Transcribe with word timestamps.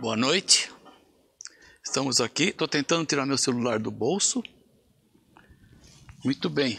Boa 0.00 0.16
noite. 0.16 0.70
Estamos 1.82 2.20
aqui. 2.20 2.44
Estou 2.44 2.66
tentando 2.66 3.06
tirar 3.06 3.24
meu 3.24 3.38
celular 3.38 3.78
do 3.78 3.90
bolso. 3.90 4.42
Muito 6.24 6.50
bem. 6.50 6.78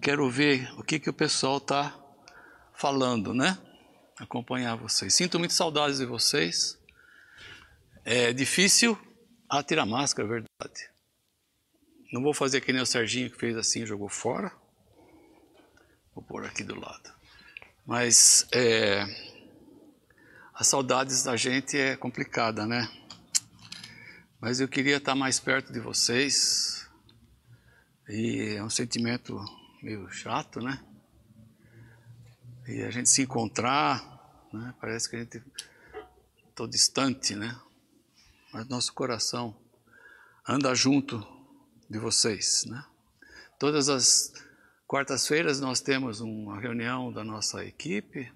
Quero 0.00 0.30
ver 0.30 0.72
o 0.78 0.84
que, 0.84 0.98
que 0.98 1.10
o 1.10 1.12
pessoal 1.12 1.58
está 1.58 1.94
falando, 2.74 3.34
né? 3.34 3.58
Acompanhar 4.18 4.76
vocês. 4.76 5.12
Sinto 5.14 5.38
muito 5.38 5.52
saudades 5.52 5.98
de 5.98 6.06
vocês. 6.06 6.78
É 8.04 8.32
difícil 8.32 8.98
ah, 9.48 9.62
tirar 9.62 9.84
máscara, 9.84 10.26
é 10.28 10.30
verdade. 10.30 10.90
Não 12.12 12.22
vou 12.22 12.32
fazer 12.32 12.60
que 12.60 12.72
nem 12.72 12.82
o 12.82 12.86
Serginho 12.86 13.30
que 13.30 13.38
fez 13.38 13.56
assim 13.56 13.82
e 13.82 13.86
jogou 13.86 14.08
fora. 14.08 14.52
Vou 16.14 16.24
pôr 16.24 16.46
aqui 16.46 16.62
do 16.62 16.78
lado. 16.78 17.12
Mas 17.84 18.46
é, 18.52 19.04
as 20.60 20.66
saudades 20.66 21.22
da 21.22 21.38
gente 21.38 21.78
é 21.78 21.96
complicada, 21.96 22.66
né? 22.66 22.86
Mas 24.38 24.60
eu 24.60 24.68
queria 24.68 24.98
estar 24.98 25.14
mais 25.14 25.40
perto 25.40 25.72
de 25.72 25.80
vocês. 25.80 26.86
E 28.06 28.56
é 28.58 28.62
um 28.62 28.68
sentimento 28.68 29.42
meio 29.82 30.06
chato, 30.10 30.60
né? 30.60 30.78
E 32.68 32.82
a 32.82 32.90
gente 32.90 33.08
se 33.08 33.22
encontrar, 33.22 34.04
né? 34.52 34.74
Parece 34.78 35.08
que 35.08 35.16
a 35.16 35.20
gente 35.20 35.42
estou 36.50 36.68
distante, 36.68 37.34
né? 37.34 37.58
Mas 38.52 38.68
nosso 38.68 38.92
coração 38.92 39.56
anda 40.46 40.74
junto 40.74 41.26
de 41.88 41.98
vocês, 41.98 42.66
né? 42.66 42.84
Todas 43.58 43.88
as 43.88 44.34
quartas-feiras 44.86 45.58
nós 45.58 45.80
temos 45.80 46.20
uma 46.20 46.60
reunião 46.60 47.10
da 47.10 47.24
nossa 47.24 47.64
equipe, 47.64 48.30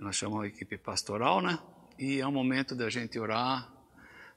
nós 0.00 0.16
chamamos 0.16 0.44
a 0.44 0.48
equipe 0.48 0.78
pastoral, 0.78 1.42
né? 1.42 1.58
E 1.98 2.20
é 2.20 2.26
um 2.26 2.32
momento 2.32 2.74
da 2.74 2.88
gente 2.88 3.18
orar, 3.18 3.70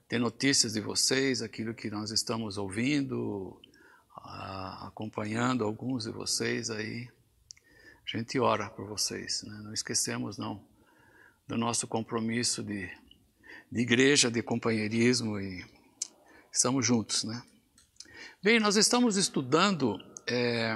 ter 0.09 0.20
notícias 0.20 0.73
de 0.73 0.81
vocês, 0.81 1.41
aquilo 1.41 1.74
que 1.74 1.90
nós 1.90 2.12
estamos 2.12 2.57
ouvindo, 2.57 3.60
acompanhando 4.82 5.63
alguns 5.63 6.04
de 6.04 6.12
vocês 6.12 6.70
aí. 6.70 7.10
A 8.05 8.18
gente 8.18 8.38
ora 8.38 8.70
por 8.70 8.85
vocês, 8.85 9.43
né? 9.43 9.62
não 9.63 9.73
esquecemos 9.73 10.38
não 10.38 10.62
do 11.48 11.57
nosso 11.57 11.88
compromisso 11.88 12.62
de, 12.62 12.90
de 13.71 13.82
igreja, 13.82 14.29
de 14.29 14.43
companheirismo 14.43 15.40
e 15.40 15.66
estamos 16.51 16.85
juntos, 16.85 17.23
né? 17.23 17.41
Bem, 18.41 18.60
nós 18.60 18.76
estamos 18.76 19.16
estudando 19.16 19.98
é, 20.27 20.76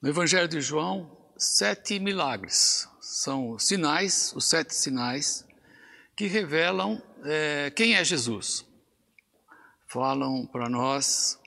no 0.00 0.08
Evangelho 0.08 0.48
de 0.48 0.62
João 0.62 1.30
sete 1.36 2.00
milagres. 2.00 2.88
São 3.08 3.56
sinais, 3.56 4.32
os 4.34 4.46
sete 4.46 4.74
sinais 4.74 5.46
que 6.16 6.26
revelam 6.26 7.00
é, 7.22 7.70
quem 7.70 7.94
é 7.94 8.04
Jesus. 8.04 8.66
Falam 9.86 10.44
para 10.44 10.68
nós 10.68 11.38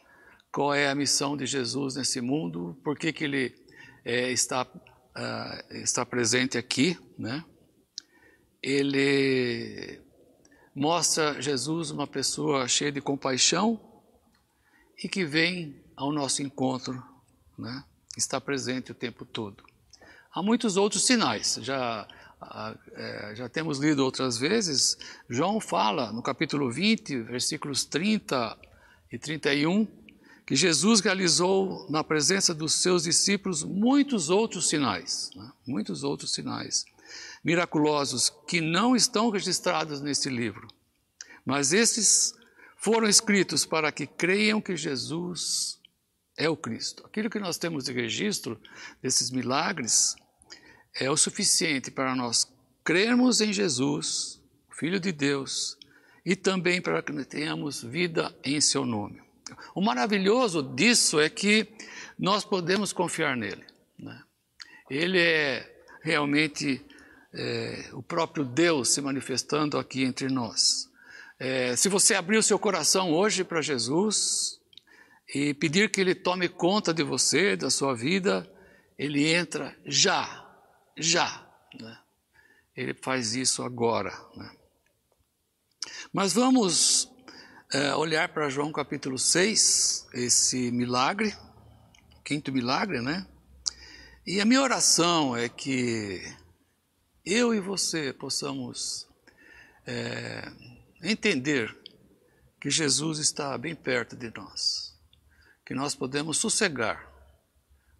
qual 0.53 0.73
é 0.73 0.87
a 0.87 0.95
missão 0.95 1.35
de 1.35 1.45
Jesus 1.45 1.95
nesse 1.95 2.21
mundo, 2.21 2.79
por 2.81 2.97
que, 2.97 3.11
que 3.11 3.25
ele 3.25 3.53
é, 4.05 4.31
está, 4.31 4.61
uh, 4.63 5.73
está 5.75 6.05
presente 6.05 6.57
aqui, 6.57 6.97
né? 7.17 7.43
Ele 8.63 10.01
mostra 10.73 11.41
Jesus 11.41 11.91
uma 11.91 12.07
pessoa 12.07 12.69
cheia 12.69 12.91
de 12.91 13.01
compaixão 13.01 14.01
e 15.03 15.09
que 15.09 15.25
vem 15.25 15.83
ao 15.93 16.13
nosso 16.13 16.41
encontro, 16.41 17.03
né? 17.57 17.83
está 18.15 18.39
presente 18.39 18.93
o 18.93 18.95
tempo 18.95 19.25
todo. 19.25 19.68
Há 20.39 20.41
muitos 20.41 20.77
outros 20.77 21.05
sinais, 21.05 21.59
já, 21.61 22.07
é, 22.93 23.33
já 23.35 23.49
temos 23.49 23.77
lido 23.77 24.05
outras 24.05 24.37
vezes. 24.37 24.97
João 25.29 25.59
fala 25.59 26.13
no 26.13 26.23
capítulo 26.23 26.71
20, 26.71 27.23
versículos 27.23 27.83
30 27.83 28.57
e 29.11 29.19
31, 29.19 29.85
que 30.45 30.55
Jesus 30.55 31.01
realizou 31.01 31.85
na 31.89 32.05
presença 32.05 32.53
dos 32.53 32.71
seus 32.75 33.03
discípulos 33.03 33.65
muitos 33.65 34.29
outros 34.29 34.69
sinais, 34.69 35.29
né? 35.35 35.51
muitos 35.67 36.05
outros 36.05 36.33
sinais 36.33 36.85
miraculosos 37.43 38.31
que 38.47 38.61
não 38.61 38.95
estão 38.95 39.29
registrados 39.29 39.99
nesse 39.99 40.29
livro, 40.29 40.69
mas 41.45 41.73
esses 41.73 42.33
foram 42.77 43.09
escritos 43.09 43.65
para 43.65 43.91
que 43.91 44.07
creiam 44.07 44.61
que 44.61 44.77
Jesus 44.77 45.81
é 46.37 46.47
o 46.47 46.55
Cristo. 46.55 47.05
Aquilo 47.05 47.29
que 47.29 47.39
nós 47.39 47.57
temos 47.57 47.83
de 47.83 47.91
registro 47.91 48.57
desses 49.01 49.31
milagres 49.31 50.15
é 50.95 51.09
o 51.09 51.17
suficiente 51.17 51.91
para 51.91 52.15
nós 52.15 52.47
crermos 52.83 53.41
em 53.41 53.53
Jesus, 53.53 54.41
Filho 54.71 54.99
de 54.99 55.11
Deus, 55.11 55.77
e 56.25 56.35
também 56.35 56.81
para 56.81 57.01
que 57.01 57.25
tenhamos 57.25 57.83
vida 57.83 58.35
em 58.43 58.59
seu 58.61 58.85
nome. 58.85 59.21
O 59.73 59.81
maravilhoso 59.81 60.61
disso 60.61 61.19
é 61.19 61.29
que 61.29 61.67
nós 62.17 62.43
podemos 62.43 62.93
confiar 62.93 63.35
nele. 63.35 63.63
Né? 63.97 64.21
Ele 64.89 65.19
é 65.19 65.83
realmente 66.01 66.85
é, 67.33 67.89
o 67.93 68.01
próprio 68.01 68.43
Deus 68.43 68.89
se 68.89 69.01
manifestando 69.01 69.77
aqui 69.77 70.03
entre 70.03 70.27
nós. 70.27 70.89
É, 71.39 71.75
se 71.75 71.87
você 71.87 72.15
abrir 72.15 72.37
o 72.37 72.43
seu 72.43 72.59
coração 72.59 73.11
hoje 73.13 73.43
para 73.43 73.61
Jesus 73.61 74.59
e 75.33 75.53
pedir 75.53 75.89
que 75.89 76.01
Ele 76.01 76.13
tome 76.13 76.49
conta 76.49 76.93
de 76.93 77.03
você, 77.03 77.55
da 77.55 77.69
sua 77.69 77.95
vida, 77.95 78.49
Ele 78.97 79.27
entra 79.27 79.75
já, 79.85 80.48
já. 80.99 81.47
Né? 81.79 81.97
Ele 82.75 82.93
faz 82.93 83.35
isso 83.35 83.63
agora. 83.63 84.11
Né? 84.35 84.51
Mas 86.13 86.33
vamos 86.33 87.09
é, 87.71 87.93
olhar 87.95 88.29
para 88.29 88.49
João 88.49 88.71
capítulo 88.71 89.17
6, 89.17 90.07
esse 90.13 90.71
milagre, 90.71 91.35
quinto 92.23 92.51
milagre, 92.51 93.01
né? 93.01 93.27
E 94.25 94.39
a 94.39 94.45
minha 94.45 94.61
oração 94.61 95.35
é 95.35 95.49
que 95.49 96.21
eu 97.25 97.53
e 97.53 97.59
você 97.59 98.13
possamos 98.13 99.07
é, 99.85 100.51
entender 101.01 101.75
que 102.59 102.69
Jesus 102.69 103.19
está 103.19 103.57
bem 103.57 103.73
perto 103.75 104.15
de 104.15 104.31
nós, 104.35 104.95
que 105.65 105.73
nós 105.73 105.95
podemos 105.95 106.37
sossegar, 106.37 107.07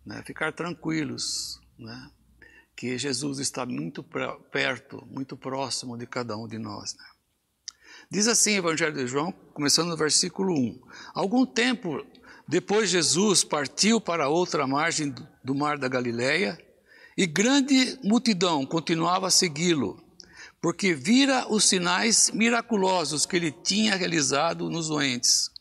né, 0.06 0.22
ficar 0.26 0.52
tranquilos, 0.52 1.60
né, 1.78 2.12
que 2.80 2.98
Jesus 2.98 3.40
está 3.40 3.66
muito 3.66 4.02
perto, 4.54 5.06
muito 5.12 5.36
próximo 5.36 5.98
de 5.98 6.08
cada 6.08 6.38
um 6.38 6.48
de 6.48 6.58
nós. 6.58 6.96
Né. 6.96 7.04
Diz 8.10 8.26
assim 8.26 8.54
o 8.54 8.60
Evangelho 8.60 8.94
de 8.94 9.06
João, 9.06 9.34
começando 9.54 9.90
no 9.90 9.98
versículo 9.98 10.54
1. 10.54 10.82
Algum 11.14 11.46
tempo 11.46 12.02
depois, 12.48 12.90
Jesus 12.90 13.44
partiu 13.44 14.00
para 14.00 14.30
outra 14.30 14.66
margem 14.66 15.14
do 15.44 15.54
mar 15.54 15.78
da 15.78 15.90
Galileia 15.90 16.58
e 17.18 17.28
grande 17.28 18.00
multidão 18.02 18.66
continuava 18.66 19.28
a 19.28 19.32
segui-lo, 19.32 20.02
porque 20.62 20.94
vira 20.94 21.52
os 21.52 21.66
sinais 21.66 22.32
miraculosos 22.32 23.26
que 23.26 23.36
ele 23.36 23.52
tinha 23.52 23.98
realizado 23.98 24.70
nos 24.70 24.88
doentes. 24.88 25.52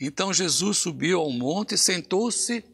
Então 0.00 0.32
Jesus 0.32 0.78
subiu 0.78 1.18
ao 1.18 1.30
monte 1.32 1.74
e 1.74 1.78
sentou-se 1.78 2.64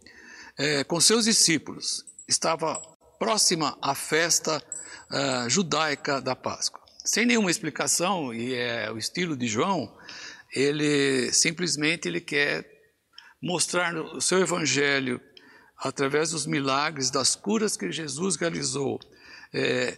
eh, 0.59 0.85
com 0.85 1.01
seus 1.01 1.25
discípulos. 1.25 2.05
Estava 2.29 2.98
próxima 3.19 3.77
à 3.83 3.95
festa 3.95 4.63
uh, 5.11 5.49
judaica 5.49 6.21
da 6.21 6.37
Páscoa 6.37 6.89
sem 7.09 7.25
nenhuma 7.25 7.51
explicação, 7.51 8.35
e 8.35 8.53
é 8.53 8.93
o 8.93 8.99
estilo 8.99 9.35
de 9.35 9.49
João, 9.49 9.91
ele 10.55 11.33
simplesmente 11.33 12.07
ele 12.07 12.21
quer 12.21 12.71
mostrar 13.41 13.97
o 13.97 14.21
seu 14.21 14.41
evangelho 14.41 15.19
através 15.79 16.33
dos 16.33 16.45
milagres, 16.45 17.11
das 17.11 17.35
curas 17.35 17.79
que 17.79 17.91
Jesus 17.91 18.37
realizou, 18.37 19.01
é, 19.55 19.97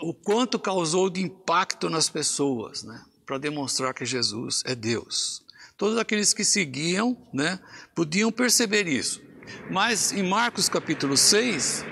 o 0.00 0.14
quanto 0.14 0.56
causou 0.56 1.10
de 1.10 1.20
impacto 1.20 1.90
nas 1.90 2.08
pessoas, 2.08 2.84
né, 2.84 3.04
para 3.26 3.38
demonstrar 3.38 3.92
que 3.92 4.04
Jesus 4.06 4.62
é 4.64 4.76
Deus. 4.76 5.44
Todos 5.76 5.98
aqueles 5.98 6.32
que 6.32 6.44
seguiam, 6.44 7.26
né, 7.34 7.58
podiam 7.92 8.30
perceber 8.30 8.86
isso. 8.86 9.20
Mas 9.68 10.12
em 10.12 10.22
Marcos 10.22 10.68
capítulo 10.68 11.16
6, 11.16 11.84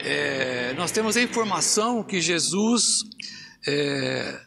é, 0.00 0.72
nós 0.74 0.90
temos 0.90 1.16
a 1.16 1.22
informação 1.22 2.02
que 2.02 2.20
Jesus 2.20 3.04
é, 3.66 4.40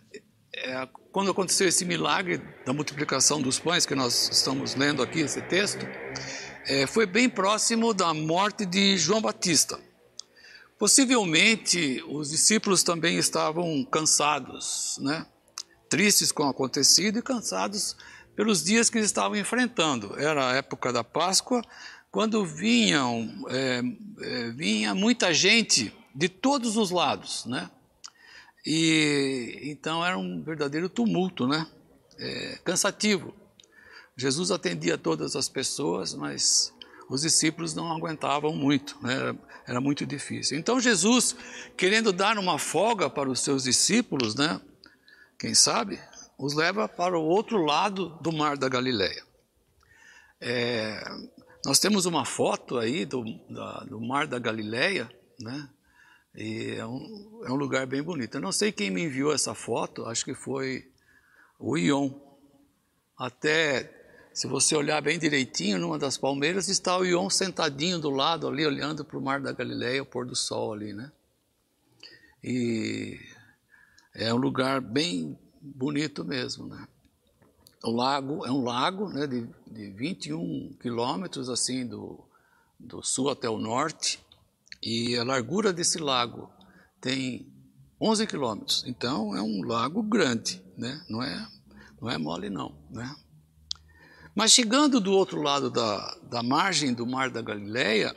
é, 0.54 0.88
quando 1.12 1.32
aconteceu 1.32 1.68
esse 1.68 1.84
milagre 1.84 2.42
da 2.66 2.74
multiplicação 2.74 3.42
dos 3.42 3.60
pães, 3.60 3.86
que 3.86 3.96
nós 3.96 4.30
estamos 4.32 4.76
lendo 4.76 5.04
aqui, 5.04 5.20
esse 5.20 5.42
texto, 5.42 5.86
é, 6.66 6.88
foi 6.88 7.06
bem 7.06 7.30
próximo 7.30 7.94
da 7.94 8.14
morte 8.14 8.66
de 8.66 8.98
João 8.98 9.22
Batista. 9.22 9.80
Possivelmente 10.80 12.04
os 12.08 12.30
discípulos 12.30 12.82
também 12.82 13.18
estavam 13.18 13.84
cansados, 13.86 14.98
né? 15.02 15.26
tristes 15.90 16.32
com 16.32 16.44
o 16.44 16.50
acontecido 16.50 17.20
e 17.20 17.22
cansados 17.22 17.98
pelos 18.36 18.64
dias 18.64 18.90
que 18.90 18.98
eles 18.98 19.10
estavam 19.10 19.38
enfrentando. 19.38 20.18
Era 20.18 20.52
a 20.52 20.56
época 20.56 20.94
da 20.94 21.04
Páscoa, 21.04 21.62
quando 22.12 22.46
vinham, 22.46 23.46
é, 23.50 23.82
é, 24.22 24.50
vinha 24.52 24.94
muita 24.94 25.34
gente 25.34 25.96
de 26.14 26.28
todos 26.28 26.76
os 26.76 26.92
lados, 26.92 27.46
né? 27.46 27.72
E 28.66 29.62
então 29.64 30.06
era 30.06 30.18
um 30.18 30.44
verdadeiro 30.44 30.90
tumulto, 30.90 31.48
né? 31.48 31.66
É, 32.20 32.60
cansativo. 32.64 33.34
Jesus 34.16 34.52
atendia 34.52 34.98
todas 34.98 35.36
as 35.36 35.48
pessoas, 35.48 36.14
mas 36.14 36.74
os 37.10 37.22
discípulos 37.22 37.74
não 37.74 37.92
aguentavam 37.92 38.54
muito, 38.54 38.98
né? 39.02 39.16
era, 39.16 39.36
era, 39.66 39.82
muito 39.82 40.06
difícil. 40.06 40.60
Então 40.60 40.80
Jesus, 40.80 41.36
querendo 41.76 42.12
dar 42.12 42.38
uma 42.38 42.60
folga 42.60 43.10
para 43.10 43.30
os 43.30 43.40
seus 43.40 43.64
discípulos, 43.64 44.36
né? 44.36 44.62
quem 45.40 45.56
sabe, 45.56 46.00
os 46.38 46.54
leva 46.54 46.88
para 46.88 47.18
o 47.18 47.24
outro 47.24 47.66
lado 47.66 48.18
do 48.22 48.32
mar 48.32 48.58
da 48.58 48.70
Galileia. 48.70 49.24
É, 50.40 51.04
nós 51.66 51.80
temos 51.80 52.06
uma 52.06 52.26
foto 52.26 52.78
aí 52.78 53.06
do, 53.06 53.24
da, 53.50 53.80
do 53.82 54.02
mar 54.02 54.26
da 54.26 54.40
Galileia, 54.40 55.10
né? 55.40 55.70
E 56.36 56.76
é 56.78 56.86
um, 56.86 57.42
é 57.46 57.52
um 57.52 57.56
lugar 57.56 57.86
bem 57.86 58.02
bonito. 58.02 58.36
Eu 58.36 58.42
não 58.42 58.52
sei 58.52 58.72
quem 58.72 58.90
me 58.90 59.04
enviou 59.04 59.34
essa 59.34 59.54
foto, 59.54 60.06
acho 60.06 60.24
que 60.24 60.34
foi 60.34 60.90
o 61.60 61.78
Ion. 61.78 62.10
Até 63.18 64.02
se 64.34 64.48
você 64.48 64.76
olhar 64.76 65.02
bem 65.02 65.20
direitinho, 65.20 65.78
numa 65.78 66.00
das 66.00 66.18
palmeiras 66.18 66.70
está 66.70 66.98
o 66.98 67.06
Ion 67.06 67.30
sentadinho 67.30 68.00
do 68.00 68.10
lado 68.10 68.48
ali, 68.48 68.66
olhando 68.66 69.04
para 69.04 69.18
o 69.18 69.22
mar 69.22 69.42
da 69.42 69.52
Galileia, 69.52 70.02
o 70.02 70.06
pôr 70.06 70.26
do 70.26 70.36
sol 70.36 70.74
ali, 70.74 70.94
né? 70.94 71.12
E 72.44 73.20
é 74.16 74.34
um 74.34 74.38
lugar 74.38 74.82
bem 74.82 75.38
bonito 75.62 76.24
mesmo, 76.24 76.66
né? 76.66 76.88
O 77.84 77.92
lago 77.92 78.46
é 78.46 78.52
um 78.52 78.64
lago, 78.64 79.10
né, 79.10 79.26
de, 79.26 79.48
de 79.68 79.90
21 79.92 80.78
quilômetros 80.80 81.50
assim 81.50 81.86
do, 81.86 82.24
do 82.80 83.02
sul 83.02 83.30
até 83.30 83.50
o 83.50 83.58
norte, 83.58 84.20
e 84.84 85.18
a 85.18 85.24
largura 85.24 85.74
desse 85.74 85.98
lago 85.98 86.52
tem 87.00 87.52
11 88.00 88.28
quilômetros. 88.28 88.84
Então 88.86 89.36
é 89.36 89.42
um 89.42 89.64
lago 89.64 90.02
grande, 90.04 90.62
né? 90.78 91.04
Não 91.10 91.22
é, 91.22 91.48
não 92.02 92.10
é 92.10 92.18
mole 92.18 92.50
não, 92.50 92.76
né? 92.90 93.16
Mas 94.36 94.52
chegando 94.52 95.00
do 95.00 95.12
outro 95.12 95.42
lado 95.42 95.70
da, 95.70 96.18
da 96.24 96.42
margem 96.42 96.94
do 96.94 97.06
mar 97.06 97.30
da 97.30 97.42
Galileia, 97.42 98.16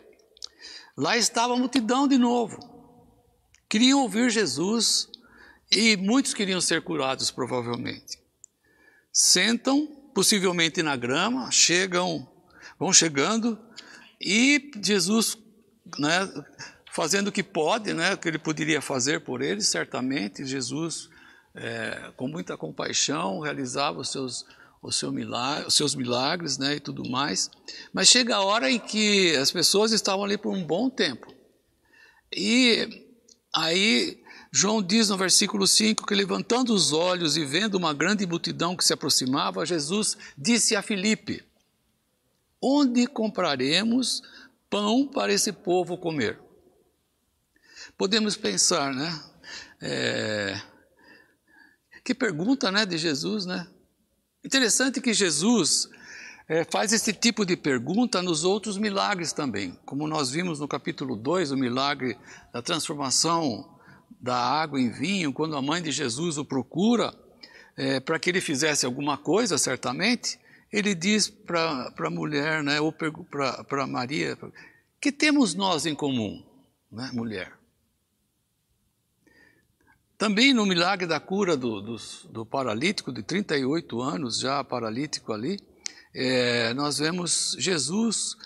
lá 0.96 1.16
estava 1.16 1.54
a 1.54 1.56
multidão 1.56 2.06
de 2.06 2.16
novo. 2.16 2.58
Queriam 3.68 4.00
ouvir 4.02 4.30
Jesus 4.30 5.08
e 5.70 5.96
muitos 5.96 6.32
queriam 6.32 6.60
ser 6.60 6.82
curados, 6.82 7.30
provavelmente. 7.30 8.23
Sentam, 9.16 9.86
possivelmente 10.12 10.82
na 10.82 10.96
grama, 10.96 11.48
chegam, 11.52 12.28
vão 12.76 12.92
chegando, 12.92 13.56
e 14.20 14.72
Jesus, 14.82 15.38
né, 15.96 16.28
fazendo 16.92 17.28
o 17.28 17.32
que 17.32 17.44
pode, 17.44 17.94
né, 17.94 18.14
o 18.14 18.18
que 18.18 18.26
ele 18.26 18.38
poderia 18.38 18.80
fazer 18.80 19.20
por 19.20 19.40
eles, 19.40 19.68
certamente, 19.68 20.44
Jesus, 20.44 21.08
é, 21.54 22.10
com 22.16 22.26
muita 22.26 22.56
compaixão, 22.56 23.38
realizava 23.38 24.00
os 24.00 24.10
seus 24.10 24.44
seu 24.90 25.10
milagre, 25.10 25.66
os 25.66 25.74
seus 25.74 25.94
milagres 25.94 26.58
né, 26.58 26.74
e 26.74 26.80
tudo 26.80 27.08
mais. 27.08 27.50
Mas 27.92 28.08
chega 28.08 28.36
a 28.36 28.42
hora 28.42 28.70
em 28.70 28.78
que 28.78 29.34
as 29.36 29.50
pessoas 29.50 29.92
estavam 29.92 30.24
ali 30.24 30.36
por 30.36 30.52
um 30.52 30.62
bom 30.62 30.90
tempo. 30.90 31.32
E 32.30 33.06
aí 33.54 34.22
João 34.56 34.80
diz 34.80 35.08
no 35.08 35.16
versículo 35.16 35.66
5 35.66 36.06
que 36.06 36.14
levantando 36.14 36.72
os 36.72 36.92
olhos 36.92 37.36
e 37.36 37.44
vendo 37.44 37.74
uma 37.74 37.92
grande 37.92 38.24
multidão 38.24 38.76
que 38.76 38.84
se 38.84 38.92
aproximava, 38.92 39.66
Jesus 39.66 40.16
disse 40.38 40.76
a 40.76 40.80
Filipe: 40.80 41.44
Onde 42.62 43.04
compraremos 43.08 44.22
pão 44.70 45.08
para 45.08 45.32
esse 45.32 45.52
povo 45.52 45.98
comer? 45.98 46.38
Podemos 47.98 48.36
pensar, 48.36 48.94
né? 48.94 49.20
É... 49.82 50.62
Que 52.04 52.14
pergunta, 52.14 52.70
né, 52.70 52.86
de 52.86 52.96
Jesus, 52.96 53.44
né? 53.44 53.66
Interessante 54.44 55.00
que 55.00 55.12
Jesus 55.12 55.88
é, 56.48 56.64
faz 56.70 56.92
esse 56.92 57.12
tipo 57.12 57.44
de 57.44 57.56
pergunta 57.56 58.22
nos 58.22 58.44
outros 58.44 58.78
milagres 58.78 59.32
também. 59.32 59.76
Como 59.84 60.06
nós 60.06 60.30
vimos 60.30 60.60
no 60.60 60.68
capítulo 60.68 61.16
2, 61.16 61.50
o 61.50 61.56
milagre 61.56 62.16
da 62.52 62.62
transformação 62.62 63.73
da 64.24 64.38
água 64.38 64.80
em 64.80 64.90
vinho, 64.90 65.34
quando 65.34 65.54
a 65.54 65.60
mãe 65.60 65.82
de 65.82 65.92
Jesus 65.92 66.38
o 66.38 66.46
procura 66.46 67.14
é, 67.76 68.00
para 68.00 68.18
que 68.18 68.30
ele 68.30 68.40
fizesse 68.40 68.86
alguma 68.86 69.18
coisa, 69.18 69.58
certamente, 69.58 70.40
ele 70.72 70.94
diz 70.94 71.28
para 71.28 71.92
a 71.94 72.10
mulher, 72.10 72.62
né, 72.62 72.80
ou 72.80 72.90
para 72.90 73.86
Maria, 73.86 74.38
que 74.98 75.12
temos 75.12 75.52
nós 75.52 75.84
em 75.84 75.94
comum, 75.94 76.42
né, 76.90 77.10
mulher? 77.12 77.52
Também 80.16 80.54
no 80.54 80.64
milagre 80.64 81.06
da 81.06 81.20
cura 81.20 81.54
do, 81.54 81.82
do, 81.82 81.96
do 82.30 82.46
paralítico, 82.46 83.12
de 83.12 83.22
38 83.22 84.00
anos, 84.00 84.38
já 84.38 84.64
paralítico 84.64 85.34
ali, 85.34 85.60
é, 86.14 86.72
nós 86.72 86.96
vemos 86.96 87.54
Jesus 87.58 88.36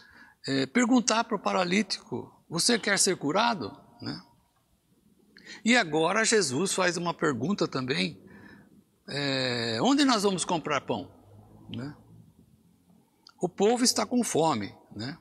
é, 0.44 0.66
perguntar 0.66 1.22
para 1.22 1.36
o 1.36 1.40
paralítico: 1.40 2.34
Você 2.48 2.80
quer 2.80 2.98
ser 2.98 3.16
curado? 3.16 3.70
Né? 4.02 4.20
E 5.64 5.76
agora 5.76 6.24
Jesus 6.24 6.72
faz 6.72 6.96
uma 6.96 7.14
pergunta 7.14 7.66
também: 7.68 8.20
é, 9.08 9.78
Onde 9.82 10.04
nós 10.04 10.22
vamos 10.22 10.44
comprar 10.44 10.80
pão? 10.82 11.10
Né? 11.74 11.94
O 13.40 13.48
povo 13.48 13.84
está 13.84 14.04
com 14.04 14.24
fome, 14.24 14.74
né? 14.94 15.16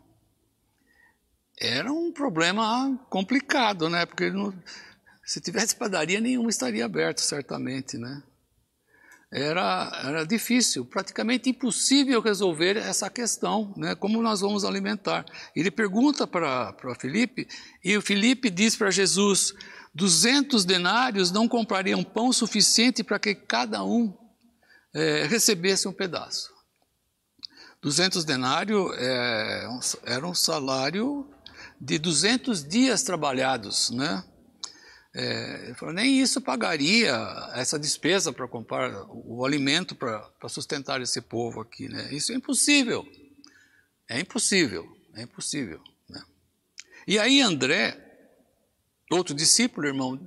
Era 1.59 1.91
um 1.91 2.11
problema 2.11 2.97
complicado, 3.09 3.89
né? 3.89 4.05
Porque 4.05 4.29
não, 4.29 4.53
se 5.23 5.41
tivesse 5.41 5.75
padaria, 5.75 6.21
nenhuma 6.21 6.49
estaria 6.49 6.85
aberta, 6.85 7.21
certamente, 7.21 7.97
né? 7.97 8.23
Era, 9.29 9.91
era 10.05 10.25
difícil, 10.25 10.85
praticamente 10.85 11.49
impossível 11.49 12.21
resolver 12.21 12.77
essa 12.77 13.09
questão, 13.09 13.73
né? 13.75 13.93
Como 13.93 14.21
nós 14.21 14.39
vamos 14.39 14.63
alimentar? 14.63 15.25
Ele 15.53 15.69
pergunta 15.69 16.25
para 16.25 16.95
Felipe, 16.97 17.45
e 17.83 17.97
o 17.97 18.01
Felipe 18.01 18.49
diz 18.49 18.75
para 18.75 18.89
Jesus: 18.89 19.53
200 19.93 20.65
denários 20.65 21.31
não 21.31 21.47
comprariam 21.47 22.03
pão 22.03 22.31
suficiente 22.31 23.03
para 23.03 23.19
que 23.19 23.33
cada 23.33 23.83
um 23.83 24.15
é, 24.93 25.23
recebesse 25.25 25.87
um 25.87 25.93
pedaço. 25.93 26.51
200 27.81 28.25
denários 28.25 28.91
é, 28.97 29.67
era 30.03 30.27
um 30.27 30.33
salário 30.33 31.29
de 31.79 31.99
200 31.99 32.67
dias 32.67 33.03
trabalhados, 33.03 33.91
né? 33.91 34.23
É, 35.13 35.73
falou, 35.75 35.95
nem 35.95 36.19
isso 36.19 36.39
pagaria 36.39 37.11
essa 37.53 37.79
despesa 37.79 38.31
para 38.31 38.47
comprar 38.47 38.93
o, 39.09 39.39
o 39.39 39.45
alimento 39.45 39.95
para 39.95 40.49
sustentar 40.49 41.01
esse 41.01 41.21
povo 41.21 41.61
aqui. 41.61 41.89
Né? 41.89 42.13
Isso 42.13 42.31
é 42.31 42.35
impossível. 42.35 43.03
É 44.07 44.19
impossível, 44.19 44.85
é 45.15 45.23
impossível. 45.23 45.81
Né? 46.07 46.21
E 47.07 47.17
aí 47.17 47.41
André, 47.41 48.06
outro 49.11 49.33
discípulo, 49.33 49.87
irmão, 49.87 50.19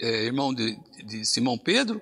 é, 0.00 0.24
irmão 0.24 0.52
de, 0.52 0.76
de 1.04 1.24
Simão 1.24 1.56
Pedro, 1.56 2.00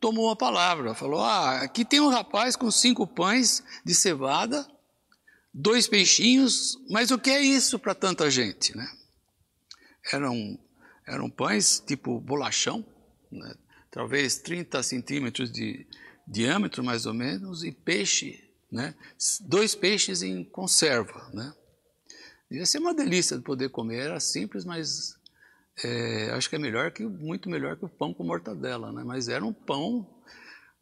tomou 0.00 0.30
a 0.30 0.36
palavra, 0.36 0.94
falou: 0.94 1.20
Ah, 1.20 1.60
aqui 1.60 1.84
tem 1.84 2.00
um 2.00 2.08
rapaz 2.08 2.56
com 2.56 2.70
cinco 2.70 3.06
pães 3.06 3.62
de 3.84 3.94
cevada, 3.94 4.66
dois 5.54 5.86
peixinhos, 5.86 6.78
mas 6.90 7.10
o 7.10 7.18
que 7.18 7.30
é 7.30 7.40
isso 7.40 7.78
para 7.78 7.94
tanta 7.94 8.30
gente? 8.30 8.76
Né? 8.76 8.86
Era 10.12 10.30
um 10.30 10.58
eram 11.06 11.28
pães 11.28 11.82
tipo 11.84 12.20
bolachão, 12.20 12.84
né? 13.30 13.54
talvez 13.90 14.38
30 14.38 14.82
centímetros 14.82 15.50
de 15.50 15.86
diâmetro 16.26 16.82
mais 16.82 17.06
ou 17.06 17.14
menos, 17.14 17.64
e 17.64 17.72
peixe, 17.72 18.42
né? 18.70 18.94
dois 19.40 19.74
peixes 19.74 20.22
em 20.22 20.44
conserva. 20.44 21.28
Né? 21.34 21.52
Devia 22.48 22.66
ser 22.66 22.78
uma 22.78 22.94
delícia 22.94 23.36
de 23.36 23.42
poder 23.42 23.68
comer, 23.70 24.04
era 24.04 24.20
simples, 24.20 24.64
mas 24.64 25.18
é, 25.82 26.30
acho 26.32 26.50
que 26.50 26.56
é 26.56 26.58
melhor 26.58 26.90
que 26.90 27.04
muito 27.04 27.48
melhor 27.48 27.76
que 27.76 27.84
o 27.84 27.88
pão 27.88 28.12
com 28.12 28.24
mortadela, 28.24 28.92
né? 28.92 29.02
Mas 29.04 29.28
era 29.28 29.44
um 29.44 29.52
pão 29.52 30.06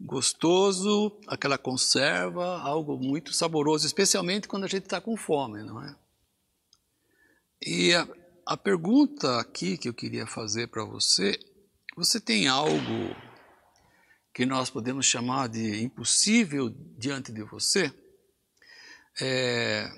gostoso, 0.01 1.21
aquela 1.27 1.59
conserva, 1.59 2.61
algo 2.61 2.97
muito 2.99 3.33
saboroso, 3.33 3.87
especialmente 3.87 4.49
quando 4.49 4.65
a 4.65 4.69
gente 4.69 4.85
está 4.85 5.01
com 5.01 5.17
fome, 5.17 5.63
não 5.63 5.83
é? 5.83 5.95
E 7.63 7.95
a, 7.95 8.09
a 8.47 8.57
pergunta 8.57 9.39
aqui 9.39 9.77
que 9.77 9.89
eu 9.89 9.95
queria 9.95 10.27
fazer 10.27 10.69
para 10.69 10.85
você: 10.85 11.39
você 11.97 12.19
tem 12.19 12.49
algo 12.49 13.15
que 14.35 14.47
nós 14.47 14.71
podemos 14.71 15.07
chamar 15.07 15.49
de 15.49 15.83
impossível 15.83 16.71
diante 16.99 17.33
de 17.33 17.43
você? 17.43 17.93
É, 19.21 19.89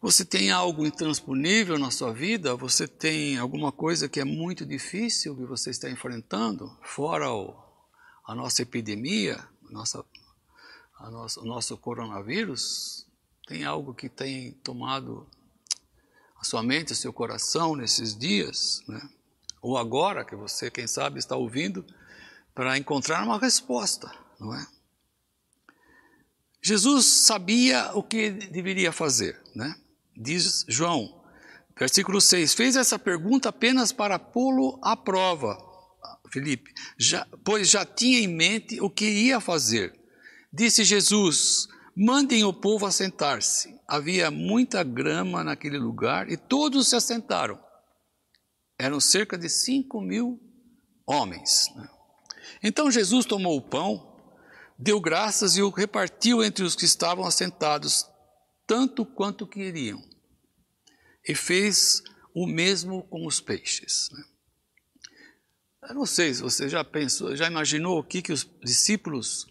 você 0.00 0.24
tem 0.24 0.50
algo 0.50 0.86
intransponível 0.86 1.78
na 1.78 1.90
sua 1.90 2.10
vida? 2.10 2.56
Você 2.56 2.88
tem 2.88 3.36
alguma 3.36 3.70
coisa 3.70 4.08
que 4.08 4.18
é 4.18 4.24
muito 4.24 4.64
difícil 4.64 5.36
que 5.36 5.44
você 5.44 5.68
está 5.70 5.90
enfrentando, 5.90 6.74
fora 6.82 7.30
o, 7.30 7.54
a 8.26 8.34
nossa 8.34 8.62
epidemia, 8.62 9.46
nossa, 9.70 10.02
a 10.98 11.10
nossa, 11.10 11.40
o 11.40 11.44
nosso 11.44 11.76
coronavírus? 11.76 13.06
Tem 13.46 13.64
algo 13.64 13.92
que 13.92 14.08
tem 14.08 14.52
tomado 14.52 15.28
a 16.40 16.44
sua 16.44 16.62
mente, 16.62 16.92
o 16.92 16.96
seu 16.96 17.12
coração 17.12 17.76
nesses 17.76 18.16
dias, 18.16 18.82
né? 18.88 19.00
Ou 19.60 19.76
agora, 19.76 20.24
que 20.24 20.34
você, 20.34 20.70
quem 20.70 20.86
sabe, 20.86 21.18
está 21.18 21.36
ouvindo, 21.36 21.84
para 22.54 22.78
encontrar 22.78 23.22
uma 23.22 23.38
resposta, 23.38 24.10
não 24.38 24.54
é? 24.54 24.66
Jesus 26.62 27.04
sabia 27.04 27.90
o 27.94 28.02
que 28.02 28.30
deveria 28.30 28.92
fazer, 28.92 29.38
né? 29.54 29.74
Diz 30.16 30.64
João, 30.68 31.22
versículo 31.78 32.20
6, 32.20 32.54
fez 32.54 32.76
essa 32.76 32.98
pergunta 32.98 33.48
apenas 33.48 33.92
para 33.92 34.18
pô-lo 34.18 34.78
à 34.82 34.96
prova, 34.96 35.58
Felipe, 36.30 36.72
já, 36.96 37.26
pois 37.44 37.68
já 37.68 37.84
tinha 37.84 38.20
em 38.20 38.28
mente 38.28 38.80
o 38.80 38.88
que 38.88 39.04
ia 39.04 39.40
fazer. 39.40 39.92
Disse 40.52 40.84
Jesus, 40.84 41.66
mandem 41.96 42.44
o 42.44 42.52
povo 42.52 42.86
assentar-se. 42.86 43.78
Havia 43.86 44.30
muita 44.30 44.82
grama 44.82 45.42
naquele 45.42 45.78
lugar 45.78 46.30
e 46.30 46.36
todos 46.36 46.88
se 46.88 46.96
assentaram. 46.96 47.58
Eram 48.78 49.00
cerca 49.00 49.36
de 49.36 49.48
cinco 49.48 50.00
mil 50.00 50.40
homens. 51.06 51.66
Né? 51.74 51.88
Então 52.62 52.90
Jesus 52.90 53.26
tomou 53.26 53.56
o 53.56 53.62
pão, 53.62 54.16
deu 54.78 55.00
graças 55.00 55.56
e 55.56 55.62
o 55.62 55.70
repartiu 55.70 56.42
entre 56.42 56.64
os 56.64 56.74
que 56.74 56.84
estavam 56.84 57.24
assentados, 57.24 58.06
tanto 58.70 59.04
quanto 59.04 59.48
queriam. 59.48 60.00
E 61.26 61.34
fez 61.34 62.04
o 62.32 62.46
mesmo 62.46 63.02
com 63.02 63.26
os 63.26 63.40
peixes. 63.40 64.08
Né? 64.12 64.24
Eu 65.88 65.94
não 65.96 66.06
sei 66.06 66.32
se 66.32 66.40
você 66.40 66.68
já 66.68 66.84
pensou, 66.84 67.34
já 67.34 67.48
imaginou 67.48 67.98
o 67.98 68.04
que, 68.04 68.22
que 68.22 68.32
os 68.32 68.48
discípulos 68.62 69.44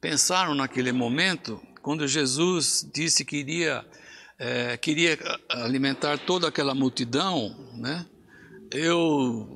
pensaram 0.00 0.52
naquele 0.52 0.90
momento, 0.90 1.64
quando 1.80 2.08
Jesus 2.08 2.84
disse 2.92 3.24
que 3.24 3.36
iria, 3.36 3.86
é, 4.36 4.76
queria 4.76 5.16
alimentar 5.48 6.18
toda 6.18 6.48
aquela 6.48 6.74
multidão, 6.74 7.72
né? 7.78 8.04
Eu 8.72 9.46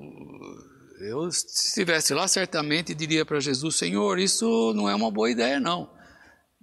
eu, 1.00 1.32
se 1.32 1.68
estivesse 1.68 2.14
lá, 2.14 2.28
certamente 2.28 2.94
diria 2.94 3.24
para 3.24 3.40
Jesus: 3.40 3.74
Senhor, 3.74 4.20
isso 4.20 4.72
não 4.74 4.88
é 4.88 4.94
uma 4.94 5.10
boa 5.10 5.28
ideia, 5.28 5.58
não. 5.58 5.90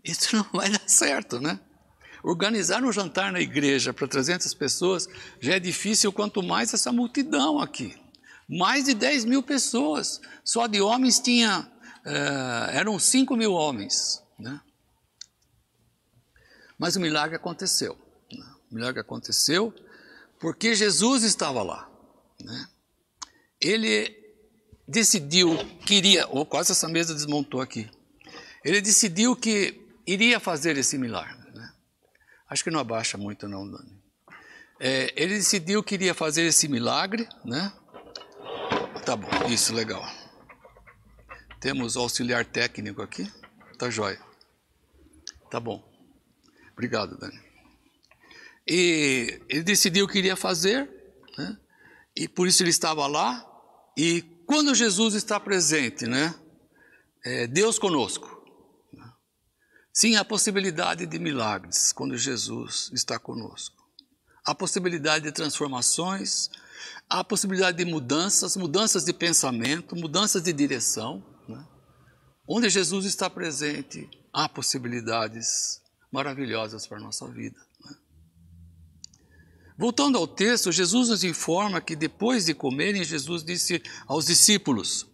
Isso 0.01 0.33
não 0.37 0.47
vai 0.53 0.69
dar 0.69 0.87
certo, 0.87 1.41
né? 1.41 1.59
Organizar 2.27 2.83
um 2.83 2.91
jantar 2.91 3.31
na 3.31 3.39
igreja 3.39 3.93
para 3.93 4.05
300 4.05 4.53
pessoas 4.53 5.07
já 5.39 5.55
é 5.55 5.59
difícil, 5.61 6.11
quanto 6.11 6.43
mais 6.43 6.73
essa 6.73 6.91
multidão 6.91 7.61
aqui. 7.61 7.97
Mais 8.49 8.83
de 8.83 8.93
10 8.93 9.23
mil 9.23 9.41
pessoas. 9.41 10.19
Só 10.43 10.67
de 10.67 10.81
homens 10.81 11.19
tinha. 11.19 11.71
Uh, 12.05 12.71
eram 12.73 12.99
5 12.99 13.33
mil 13.37 13.53
homens. 13.53 14.21
Né? 14.37 14.59
Mas 16.77 16.97
o 16.97 16.99
milagre 16.99 17.37
aconteceu. 17.37 17.97
Né? 18.29 18.45
O 18.69 18.75
milagre 18.75 18.99
aconteceu 18.99 19.73
porque 20.37 20.75
Jesus 20.75 21.23
estava 21.23 21.63
lá. 21.63 21.89
Né? 22.43 22.67
Ele 23.61 24.13
decidiu, 24.85 25.55
queria, 25.85 26.27
ou 26.27 26.45
quase 26.45 26.73
essa 26.73 26.89
mesa 26.89 27.13
desmontou 27.13 27.61
aqui. 27.61 27.89
Ele 28.65 28.81
decidiu 28.81 29.33
que 29.33 29.81
iria 30.05 30.41
fazer 30.41 30.77
esse 30.77 30.97
milagre. 30.97 31.46
Acho 32.49 32.63
que 32.63 32.71
não 32.71 32.79
abaixa 32.79 33.17
muito 33.17 33.47
não, 33.47 33.69
Dani. 33.69 34.01
É, 34.79 35.11
ele 35.15 35.35
decidiu 35.35 35.83
que 35.83 35.95
iria 35.95 36.13
fazer 36.13 36.43
esse 36.43 36.67
milagre, 36.67 37.27
né? 37.43 37.73
Tá 39.05 39.15
bom, 39.15 39.29
isso, 39.49 39.73
legal. 39.73 40.03
Temos 41.59 41.95
o 41.95 42.01
auxiliar 42.01 42.45
técnico 42.45 43.01
aqui. 43.01 43.29
Tá 43.77 43.89
jóia. 43.89 44.19
Tá 45.49 45.59
bom. 45.59 45.83
Obrigado, 46.73 47.17
Dani. 47.17 47.39
E 48.67 49.41
ele 49.49 49.63
decidiu 49.63 50.07
que 50.07 50.17
iria 50.17 50.35
fazer, 50.35 50.89
né? 51.37 51.57
E 52.15 52.27
por 52.27 52.47
isso 52.47 52.61
ele 52.63 52.69
estava 52.69 53.07
lá. 53.07 53.45
E 53.97 54.21
quando 54.45 54.75
Jesus 54.75 55.15
está 55.15 55.39
presente, 55.39 56.05
né? 56.05 56.35
É 57.23 57.47
Deus 57.47 57.79
conosco. 57.79 58.36
Sim, 59.99 60.15
há 60.15 60.23
possibilidade 60.23 61.07
de 61.07 61.17
milagres 61.17 61.91
quando 61.91 62.15
Jesus 62.15 62.91
está 62.93 63.17
conosco. 63.17 63.75
Há 64.45 64.53
possibilidade 64.53 65.25
de 65.25 65.31
transformações, 65.31 66.51
há 67.09 67.23
possibilidade 67.23 67.77
de 67.77 67.85
mudanças, 67.85 68.55
mudanças 68.55 69.03
de 69.03 69.11
pensamento, 69.11 69.95
mudanças 69.95 70.43
de 70.43 70.53
direção. 70.53 71.25
Né? 71.49 71.67
Onde 72.47 72.69
Jesus 72.69 73.07
está 73.07 73.27
presente, 73.27 74.07
há 74.31 74.47
possibilidades 74.47 75.81
maravilhosas 76.11 76.85
para 76.85 76.99
a 76.99 77.01
nossa 77.01 77.27
vida. 77.31 77.59
Voltando 79.79 80.19
ao 80.19 80.27
texto, 80.27 80.71
Jesus 80.71 81.09
nos 81.09 81.23
informa 81.23 81.81
que 81.81 81.95
depois 81.95 82.45
de 82.45 82.53
comerem, 82.53 83.03
Jesus 83.03 83.43
disse 83.43 83.81
aos 84.05 84.27
discípulos, 84.27 85.07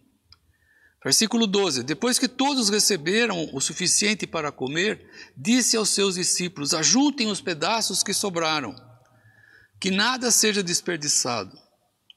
versículo 1.04 1.46
12: 1.46 1.82
Depois 1.82 2.18
que 2.18 2.26
todos 2.26 2.70
receberam 2.70 3.48
o 3.52 3.60
suficiente 3.60 4.26
para 4.26 4.50
comer, 4.50 5.08
disse 5.36 5.76
aos 5.76 5.90
seus 5.90 6.14
discípulos: 6.14 6.74
Ajuntem 6.74 7.30
os 7.30 7.40
pedaços 7.40 8.02
que 8.02 8.14
sobraram, 8.14 8.74
que 9.78 9.90
nada 9.90 10.30
seja 10.30 10.62
desperdiçado. 10.62 11.56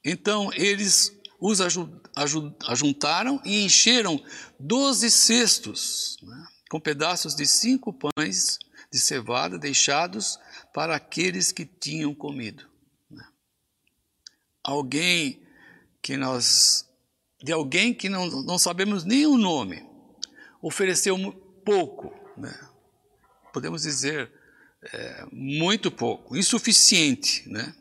Então 0.04 0.50
eles 0.54 1.12
os 1.40 1.60
ajuntaram 2.66 3.40
e 3.46 3.64
encheram 3.64 4.24
doze 4.60 5.12
cestos, 5.12 6.18
né, 6.24 6.48
com 6.70 6.80
pedaços 6.80 7.36
de 7.36 7.46
cinco 7.46 7.94
pães 7.94 8.58
de 8.92 9.00
cevada 9.00 9.60
deixados 9.60 10.40
para 10.74 10.96
aqueles 10.96 11.52
que 11.52 11.66
tinham 11.66 12.16
comido. 12.16 12.66
Né? 13.10 13.24
Alguém 14.64 15.46
que 16.02 16.18
nós, 16.18 16.87
de 17.42 17.52
alguém 17.52 17.94
que 17.94 18.10
não, 18.10 18.28
não 18.44 18.58
sabemos 18.58 19.04
nem 19.04 19.26
o 19.26 19.38
nome, 19.38 19.86
ofereceu 20.62 21.18
pouco, 21.64 22.14
né? 22.36 22.58
podemos 23.54 23.84
dizer 23.84 24.32
é, 24.82 25.26
muito 25.32 25.92
pouco, 25.92 26.36
insuficiente, 26.36 27.48
né? 27.50 27.76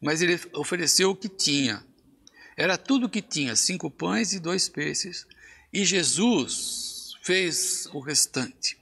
mas 0.00 0.22
ele 0.22 0.40
ofereceu 0.54 1.10
o 1.10 1.16
que 1.16 1.28
tinha. 1.28 1.84
Era 2.56 2.78
tudo 2.78 3.06
o 3.06 3.08
que 3.08 3.20
tinha, 3.20 3.54
cinco 3.54 3.90
pães 3.90 4.32
e 4.32 4.40
dois 4.40 4.68
peixes, 4.68 5.26
e 5.72 5.84
Jesus 5.84 7.12
fez 7.22 7.86
o 7.92 8.00
restante. 8.00 8.78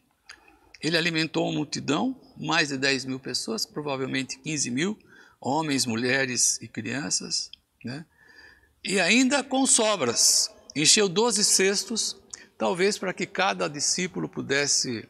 Ele 0.80 0.96
alimentou 0.96 1.48
a 1.48 1.52
multidão, 1.52 2.20
mais 2.36 2.68
de 2.68 2.76
10 2.76 3.06
mil 3.06 3.18
pessoas, 3.18 3.64
provavelmente 3.64 4.38
15 4.38 4.70
mil, 4.70 4.98
homens, 5.40 5.86
mulheres 5.86 6.60
e 6.60 6.68
crianças, 6.68 7.50
né? 7.82 8.04
E 8.84 9.00
ainda 9.00 9.42
com 9.42 9.66
sobras. 9.66 10.50
Encheu 10.76 11.08
12 11.08 11.44
cestos, 11.44 12.16
talvez 12.58 12.98
para 12.98 13.14
que 13.14 13.26
cada 13.26 13.68
discípulo 13.68 14.28
pudesse 14.28 15.08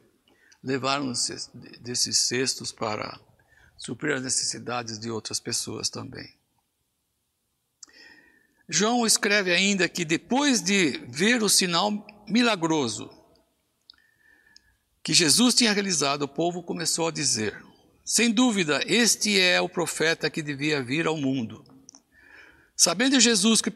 levar 0.63 1.03
um 1.03 1.13
desses 1.81 2.19
cestos 2.19 2.71
para 2.71 3.21
suprir 3.77 4.15
as 4.15 4.23
necessidades 4.23 4.99
de 4.99 5.11
outras 5.11 5.41
pessoas 5.41 5.89
também. 5.91 6.33
João 8.69 9.07
escreve 9.07 9.53
ainda 9.53 9.89
que 9.89 10.05
depois 10.05 10.63
de 10.63 10.99
ver 11.09 11.43
o 11.43 11.49
sinal 11.49 12.07
milagroso 12.27 13.11
que 15.03 15.13
Jesus 15.13 15.55
tinha 15.55 15.73
realizado, 15.73 16.23
o 16.23 16.29
povo 16.29 16.63
começou 16.63 17.09
a 17.09 17.13
dizer: 17.13 17.63
sem 18.03 18.31
dúvida, 18.31 18.83
este 18.87 19.39
é 19.39 19.61
o 19.61 19.69
profeta 19.69 20.31
que 20.31 20.43
devia 20.43 20.83
vir 20.83 21.07
ao 21.07 21.17
mundo. 21.17 21.74
Sabendo 22.77 23.21
Jesus 23.21 23.61
que 23.61 23.73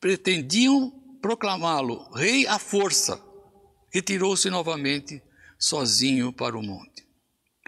pretendiam 0.00 0.90
proclamá-lo 1.20 2.10
rei 2.12 2.46
à 2.46 2.58
força, 2.58 3.20
retirou-se 3.90 4.48
novamente 4.50 5.22
sozinho 5.58 6.32
para 6.32 6.58
o 6.58 6.62
monte. 6.62 7.06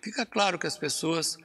Fica 0.02 0.26
claro 0.26 0.58
que 0.58 0.66
as 0.66 0.76
pessoas, 0.76 1.36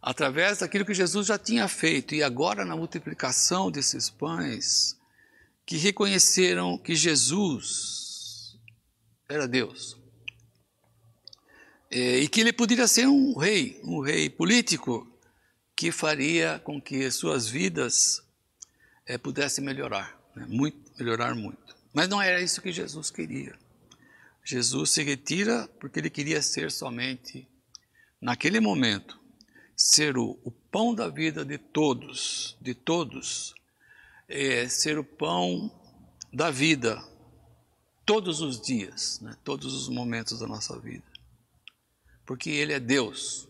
através 0.00 0.58
daquilo 0.58 0.84
que 0.84 0.94
Jesus 0.94 1.26
já 1.26 1.38
tinha 1.38 1.68
feito 1.68 2.14
e 2.14 2.22
agora 2.22 2.64
na 2.64 2.76
multiplicação 2.76 3.70
desses 3.70 4.08
pães, 4.08 4.96
que 5.64 5.76
reconheceram 5.76 6.78
que 6.78 6.94
Jesus 6.94 8.58
era 9.28 9.46
Deus 9.46 10.02
é, 11.92 12.18
e 12.18 12.28
que 12.28 12.40
ele 12.40 12.52
poderia 12.52 12.88
ser 12.88 13.06
um 13.06 13.36
rei, 13.36 13.78
um 13.84 14.00
rei 14.00 14.30
político 14.30 15.06
que 15.76 15.92
faria 15.92 16.58
com 16.64 16.80
que 16.80 17.10
suas 17.10 17.46
vidas 17.46 18.22
é, 19.06 19.18
pudessem 19.18 19.64
melhorar, 19.64 20.18
né? 20.34 20.46
muito, 20.48 20.92
melhorar 20.98 21.34
muito. 21.34 21.76
Mas 21.92 22.08
não 22.08 22.20
era 22.20 22.40
isso 22.40 22.62
que 22.62 22.72
Jesus 22.72 23.10
queria. 23.10 23.58
Jesus 24.44 24.90
se 24.90 25.02
retira 25.02 25.68
porque 25.80 26.00
ele 26.00 26.10
queria 26.10 26.42
ser 26.42 26.70
somente, 26.70 27.48
naquele 28.20 28.60
momento, 28.60 29.20
ser 29.76 30.16
o, 30.16 30.38
o 30.42 30.50
pão 30.50 30.94
da 30.94 31.08
vida 31.08 31.44
de 31.44 31.58
todos, 31.58 32.56
de 32.60 32.74
todos, 32.74 33.54
é, 34.28 34.68
ser 34.68 34.98
o 34.98 35.04
pão 35.04 35.70
da 36.32 36.50
vida 36.50 37.02
todos 38.04 38.40
os 38.40 38.60
dias, 38.60 39.20
né? 39.20 39.36
todos 39.44 39.74
os 39.74 39.88
momentos 39.88 40.40
da 40.40 40.46
nossa 40.46 40.78
vida 40.78 41.12
porque 42.26 42.50
Ele 42.50 42.72
é 42.72 42.80
Deus 42.80 43.48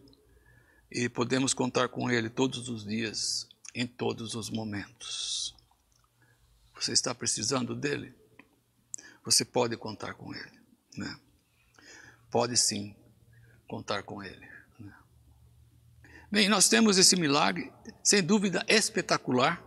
e 0.90 1.09
podemos 1.09 1.54
contar 1.54 1.88
com 1.88 2.11
Ele 2.11 2.28
todos 2.28 2.68
os 2.68 2.85
dias, 2.85 3.49
em 3.75 3.87
todos 3.87 4.35
os 4.35 4.50
momentos. 4.50 5.55
Você 6.75 6.93
está 6.93 7.14
precisando 7.14 7.75
dele? 7.75 8.14
Você 9.25 9.45
pode 9.45 9.76
contar 9.76 10.14
com 10.14 10.35
ele, 10.35 10.61
né? 10.97 11.19
Pode 12.31 12.57
sim 12.57 12.97
contar 13.69 14.02
com 14.02 14.23
ele. 14.23 14.47
Né? 14.79 14.95
Bem, 16.31 16.49
nós 16.49 16.69
temos 16.69 16.99
esse 16.99 17.14
milagre, 17.14 17.73
sem 18.02 18.23
dúvida 18.23 18.64
espetacular, 18.67 19.62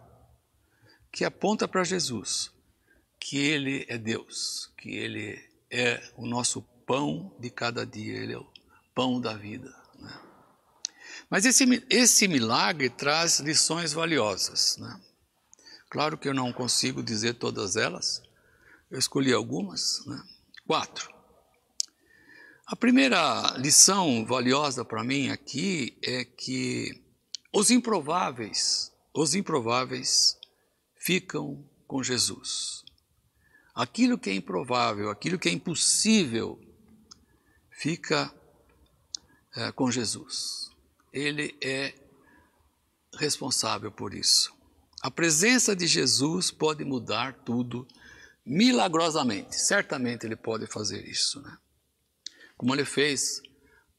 que 1.12 1.24
aponta 1.24 1.68
para 1.68 1.84
Jesus, 1.84 2.52
que 3.20 3.38
ele 3.38 3.86
é 3.88 3.98
Deus, 3.98 4.74
que 4.78 4.90
ele 4.90 5.42
é 5.72 6.12
o 6.18 6.26
nosso 6.26 6.62
pão 6.86 7.34
de 7.40 7.50
cada 7.50 7.86
dia, 7.86 8.18
ele 8.18 8.34
é 8.34 8.38
o 8.38 8.52
pão 8.94 9.20
da 9.22 9.34
vida. 9.34 9.74
Mas 11.36 11.44
esse, 11.44 11.66
esse 11.90 12.30
milagre 12.30 12.90
traz 12.90 13.42
lições 13.42 13.92
valiosas. 13.92 14.78
Né? 14.78 15.02
Claro 15.90 16.18
que 16.18 16.30
eu 16.30 16.34
não 16.34 16.54
consigo 16.54 17.04
dizer 17.04 17.34
todas 17.34 17.76
elas, 17.76 18.22
eu 18.90 18.98
escolhi 18.98 19.34
algumas, 19.34 20.02
né? 20.06 20.24
quatro. 20.66 21.14
A 22.66 22.74
primeira 22.78 23.54
lição 23.58 24.26
valiosa 24.26 24.86
para 24.86 25.04
mim 25.04 25.28
aqui 25.28 26.00
é 26.02 26.24
que 26.24 27.04
os 27.54 27.70
improváveis, 27.70 28.94
os 29.14 29.36
improváveis 29.36 30.38
ficam 30.98 31.70
com 31.86 32.02
Jesus. 32.02 32.82
Aquilo 33.76 34.18
que 34.18 34.30
é 34.30 34.34
improvável, 34.34 35.10
aquilo 35.10 35.38
que 35.38 35.50
é 35.50 35.52
impossível, 35.52 36.58
fica 37.72 38.34
é, 39.54 39.70
com 39.74 39.92
Jesus. 39.92 40.65
Ele 41.16 41.58
é 41.62 41.96
responsável 43.18 43.90
por 43.90 44.14
isso. 44.14 44.54
A 45.02 45.10
presença 45.10 45.74
de 45.74 45.88
Jesus 45.88 46.52
pode 46.52 46.84
mudar 46.84 47.34
tudo 47.46 47.88
milagrosamente. 48.46 49.56
Certamente 49.56 50.26
ele 50.26 50.36
pode 50.36 50.68
fazer 50.68 51.08
isso, 51.08 51.42
né? 51.42 51.58
Como 52.58 52.76
ele 52.76 52.84
fez 52.84 53.42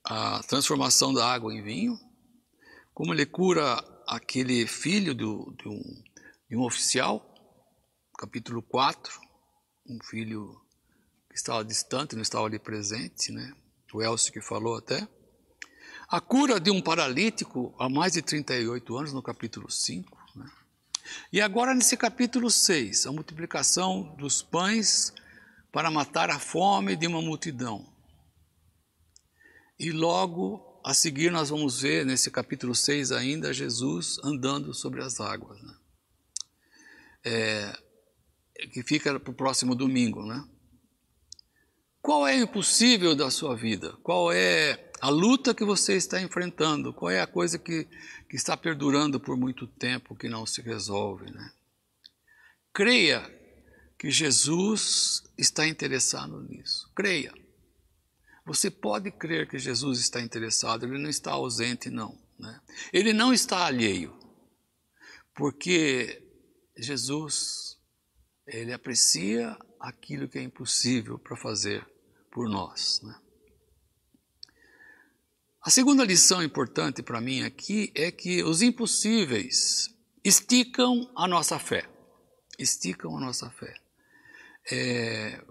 a 0.05 0.43
transformação 0.43 1.15
da 1.15 1.27
água 1.27 1.55
em 1.55 1.63
vinho, 1.63 1.99
como 2.93 3.15
ele 3.15 3.25
cura 3.25 3.83
aquele 4.07 4.67
filho 4.67 5.15
do, 5.15 5.55
de, 5.59 5.69
um, 5.69 6.05
de 6.51 6.57
um 6.57 6.65
oficial, 6.65 7.35
capítulo 8.19 8.63
4, 8.63 9.19
um 9.89 9.99
filho 10.05 10.61
que 11.31 11.37
estava 11.37 11.65
distante, 11.65 12.15
não 12.15 12.23
estava 12.23 12.45
ali 12.45 12.59
presente, 12.59 13.33
né? 13.33 13.55
O 13.93 14.03
Elcio 14.03 14.33
que 14.33 14.43
falou 14.43 14.77
até. 14.77 15.09
A 16.09 16.21
cura 16.21 16.61
de 16.61 16.71
um 16.71 16.81
paralítico 16.81 17.75
há 17.79 17.89
mais 17.89 18.13
de 18.13 18.23
38 18.23 18.97
anos, 18.97 19.13
no 19.13 19.23
capítulo 19.23 19.71
5. 19.71 20.17
Né? 20.37 20.51
E 21.33 21.41
agora, 21.41 21.75
nesse 21.75 21.97
capítulo 21.97 22.49
6, 22.49 23.07
a 23.07 23.13
multiplicação 23.13 24.15
dos 24.17 24.41
pães 24.41 25.13
para 25.73 25.91
matar 25.91 26.31
a 26.31 26.39
fome 26.39 26.95
de 26.95 27.07
uma 27.09 27.21
multidão. 27.21 27.85
E 29.79 29.91
logo 29.91 30.81
a 30.85 30.95
seguir, 30.95 31.33
nós 31.33 31.51
vamos 31.51 31.81
ver, 31.81 32.07
nesse 32.07 32.31
capítulo 32.31 32.73
6 32.73 33.11
ainda, 33.11 33.53
Jesus 33.53 34.19
andando 34.23 34.73
sobre 34.73 35.03
as 35.03 35.19
águas. 35.19 35.61
Né? 35.61 35.75
É, 37.25 37.79
que 38.73 38.83
fica 38.85 39.19
para 39.19 39.31
o 39.33 39.35
próximo 39.35 39.75
domingo. 39.75 40.25
Né? 40.25 40.43
Qual 42.01 42.27
é 42.27 42.37
o 42.37 42.45
impossível 42.45 43.17
da 43.17 43.31
sua 43.33 43.57
vida? 43.57 43.97
Qual 44.05 44.31
é 44.31 44.77
a 45.01 45.09
luta 45.09 45.55
que 45.55 45.65
você 45.65 45.95
está 45.95 46.21
enfrentando, 46.21 46.93
qual 46.93 47.11
é 47.11 47.21
a 47.21 47.27
coisa 47.27 47.59
que, 47.59 47.85
que 48.29 48.37
está 48.37 48.57
perdurando 48.57 49.21
por 49.21 49.37
muito 49.37 49.67
tempo, 49.67 50.17
que 50.17 50.29
não 50.29 50.47
se 50.47 50.61
resolve. 50.63 51.31
Né? 51.31 51.53
Creia 52.73 53.23
que 53.99 54.11
Jesus 54.11 55.25
está 55.37 55.67
interessado 55.67 56.43
nisso. 56.43 56.91
Creia. 56.95 57.33
Você 58.45 58.71
pode 58.71 59.11
crer 59.11 59.49
que 59.49 59.59
Jesus 59.59 59.99
está 60.01 60.21
interessado, 60.21 60.85
ele 60.87 60.99
não 60.99 61.11
está 61.11 61.33
ausente, 61.33 61.91
não. 61.91 62.17
Né? 62.39 62.61
Ele 62.93 63.13
não 63.13 63.33
está 63.33 63.67
alheio, 63.67 64.17
porque 65.35 66.23
Jesus, 66.77 67.79
ele 68.47 68.73
aprecia 68.73 69.57
aquilo 69.81 70.29
que 70.29 70.39
é 70.39 70.43
impossível 70.43 71.19
para 71.19 71.37
fazer 71.37 71.87
por 72.31 72.49
nós. 72.49 73.01
Né? 73.03 73.15
A 75.67 75.71
segunda 75.71 76.05
lição 76.05 76.45
importante 76.45 77.03
para 77.03 77.21
mim 77.21 77.43
aqui 77.43 77.91
é 77.93 78.13
que 78.13 78.41
os 78.45 78.63
impossíveis 78.63 79.93
esticam 80.23 81.11
a 81.17 81.27
nossa 81.27 81.59
fé. 81.59 81.91
Esticam 82.57 83.17
a 83.17 83.21
nossa 83.21 83.51
fé. 83.51 83.75
É, 84.71 85.43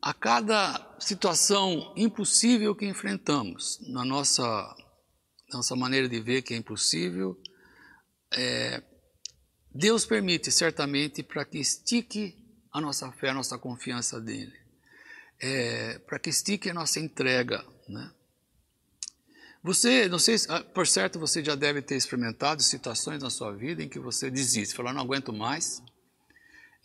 a 0.00 0.14
cada 0.14 0.96
situação 1.00 1.92
impossível 1.96 2.76
que 2.76 2.86
enfrentamos, 2.86 3.80
na 3.88 4.04
nossa, 4.04 4.72
nossa 5.52 5.74
maneira 5.74 6.08
de 6.08 6.20
ver 6.20 6.42
que 6.42 6.54
é 6.54 6.56
impossível, 6.56 7.36
é, 8.30 8.84
Deus 9.74 10.06
permite 10.06 10.52
certamente 10.52 11.24
para 11.24 11.44
que 11.44 11.58
estique 11.58 12.36
a 12.72 12.80
nossa 12.80 13.10
fé, 13.10 13.30
a 13.30 13.34
nossa 13.34 13.58
confiança 13.58 14.20
nele, 14.20 14.54
é, 15.40 15.98
para 16.06 16.20
que 16.20 16.30
estique 16.30 16.70
a 16.70 16.74
nossa 16.74 17.00
entrega, 17.00 17.66
né? 17.88 18.12
Você, 19.64 20.10
não 20.10 20.18
sei, 20.18 20.36
ah, 20.50 20.60
por 20.62 20.86
certo, 20.86 21.18
você 21.18 21.42
já 21.42 21.54
deve 21.54 21.80
ter 21.80 21.96
experimentado 21.96 22.62
situações 22.62 23.22
na 23.22 23.30
sua 23.30 23.50
vida 23.50 23.82
em 23.82 23.88
que 23.88 23.98
você 23.98 24.30
desiste, 24.30 24.74
falou, 24.74 24.92
não 24.92 25.00
aguento 25.00 25.32
mais 25.32 25.82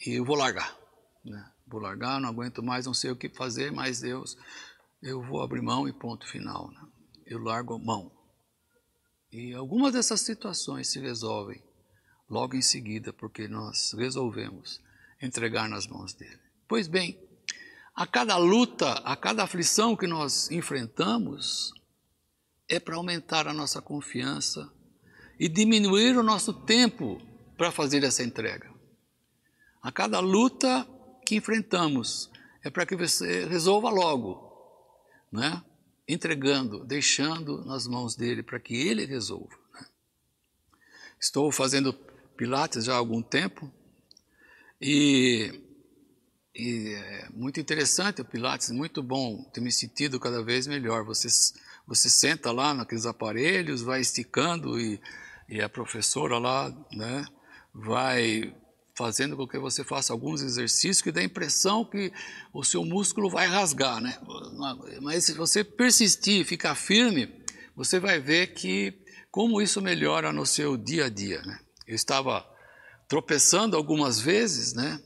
e 0.06 0.12
eu 0.14 0.24
vou 0.24 0.38
largar. 0.38 0.78
Né? 1.26 1.46
Vou 1.68 1.82
largar, 1.82 2.22
não 2.22 2.30
aguento 2.30 2.64
mais, 2.64 2.86
não 2.86 2.94
sei 2.94 3.12
o 3.12 3.18
que 3.18 3.28
fazer, 3.28 3.70
mas 3.70 4.00
Deus, 4.00 4.38
eu 5.04 5.22
vou 5.22 5.42
abrir 5.42 5.62
mão 5.62 5.90
e 5.90 5.94
ponto 5.94 6.26
final. 6.26 6.72
Né? 6.72 6.82
Eu 7.26 7.40
largo 7.40 7.78
mão. 7.78 8.10
E 9.30 9.54
algumas 9.54 9.92
dessas 9.92 10.22
situações 10.22 10.88
se 10.88 11.02
resolvem 11.02 11.62
logo 12.30 12.56
em 12.56 12.62
seguida, 12.62 13.12
porque 13.12 13.50
nós 13.50 13.92
resolvemos 13.92 14.82
entregar 15.22 15.68
nas 15.68 15.86
mãos 15.86 16.14
dele. 16.14 16.40
Pois 16.66 16.88
bem, 16.88 17.20
a 17.94 18.08
cada 18.08 18.38
luta, 18.38 18.94
a 19.04 19.18
cada 19.18 19.44
aflição 19.44 19.98
que 19.98 20.08
nós 20.08 20.50
enfrentamos, 20.50 21.74
é 22.70 22.80
para 22.80 22.96
aumentar 22.96 23.48
a 23.48 23.54
nossa 23.54 23.82
confiança 23.82 24.72
e 25.40 25.50
diminuir 25.50 26.16
o 26.16 26.24
nosso 26.24 26.54
tempo 26.54 27.20
para 27.58 27.72
fazer 27.72 28.04
essa 28.04 28.24
entrega. 28.24 28.72
A 29.82 29.92
cada 29.92 30.20
luta 30.20 30.88
que 31.26 31.36
enfrentamos 31.36 32.30
é 32.64 32.70
para 32.70 32.86
que 32.86 32.96
você 32.96 33.46
resolva 33.46 33.90
logo, 33.90 34.48
né? 35.32 35.64
entregando, 36.08 36.84
deixando 36.86 37.64
nas 37.66 37.88
mãos 37.88 38.16
dele 38.16 38.44
para 38.44 38.60
que 38.60 38.76
ele 38.76 39.06
resolva. 39.06 39.56
Né? 39.74 39.86
Estou 41.20 41.52
fazendo 41.52 41.94
Pilates 42.36 42.86
já 42.86 42.94
há 42.94 42.98
algum 42.98 43.22
tempo 43.22 43.72
e, 44.82 45.62
e 46.56 46.94
é 46.94 47.30
muito 47.30 47.60
interessante 47.60 48.22
o 48.22 48.26
Pilates, 48.26 48.72
muito 48.72 49.04
bom, 49.04 49.44
tenho 49.54 49.66
me 49.66 49.72
sentido 49.72 50.20
cada 50.20 50.44
vez 50.44 50.66
melhor. 50.68 51.04
Vocês 51.06 51.54
você 51.90 52.08
senta 52.08 52.52
lá 52.52 52.72
naqueles 52.72 53.08
aparelhos, 53.08 53.82
vai 53.82 54.00
esticando 54.00 54.80
e, 54.80 55.02
e 55.50 55.60
a 55.60 55.68
professora 55.68 56.38
lá, 56.38 56.72
né, 56.92 57.26
vai 57.74 58.54
fazendo 58.96 59.36
com 59.36 59.48
que 59.48 59.58
você 59.58 59.84
faça 59.84 60.14
alguns 60.14 60.44
exercícios 60.44 61.02
que 61.02 61.12
dá 61.12 61.22
a 61.22 61.24
impressão 61.24 61.84
que 61.84 62.14
o 62.54 62.64
seu 62.64 62.86
músculo 62.86 63.30
vai 63.30 63.48
rasgar, 63.48 64.00
né? 64.02 64.20
Mas 65.02 65.24
se 65.24 65.34
você 65.34 65.64
persistir, 65.64 66.46
ficar 66.46 66.76
firme, 66.76 67.34
você 67.76 67.98
vai 67.98 68.20
ver 68.20 68.48
que 68.48 68.94
como 69.32 69.62
isso 69.62 69.82
melhora 69.82 70.34
no 70.34 70.46
seu 70.46 70.76
dia 70.76 71.06
a 71.06 71.10
dia, 71.10 71.42
né? 71.44 71.60
Eu 71.88 71.96
estava 71.96 72.46
tropeçando 73.08 73.78
algumas 73.78 74.20
vezes, 74.20 74.74
né? 74.74 75.02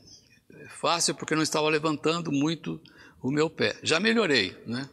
Fácil 0.80 1.14
porque 1.14 1.36
não 1.36 1.42
estava 1.42 1.68
levantando 1.68 2.32
muito 2.32 2.80
o 3.22 3.30
meu 3.30 3.48
pé. 3.48 3.78
Já 3.82 4.00
melhorei, 4.00 4.60
né? 4.66 4.90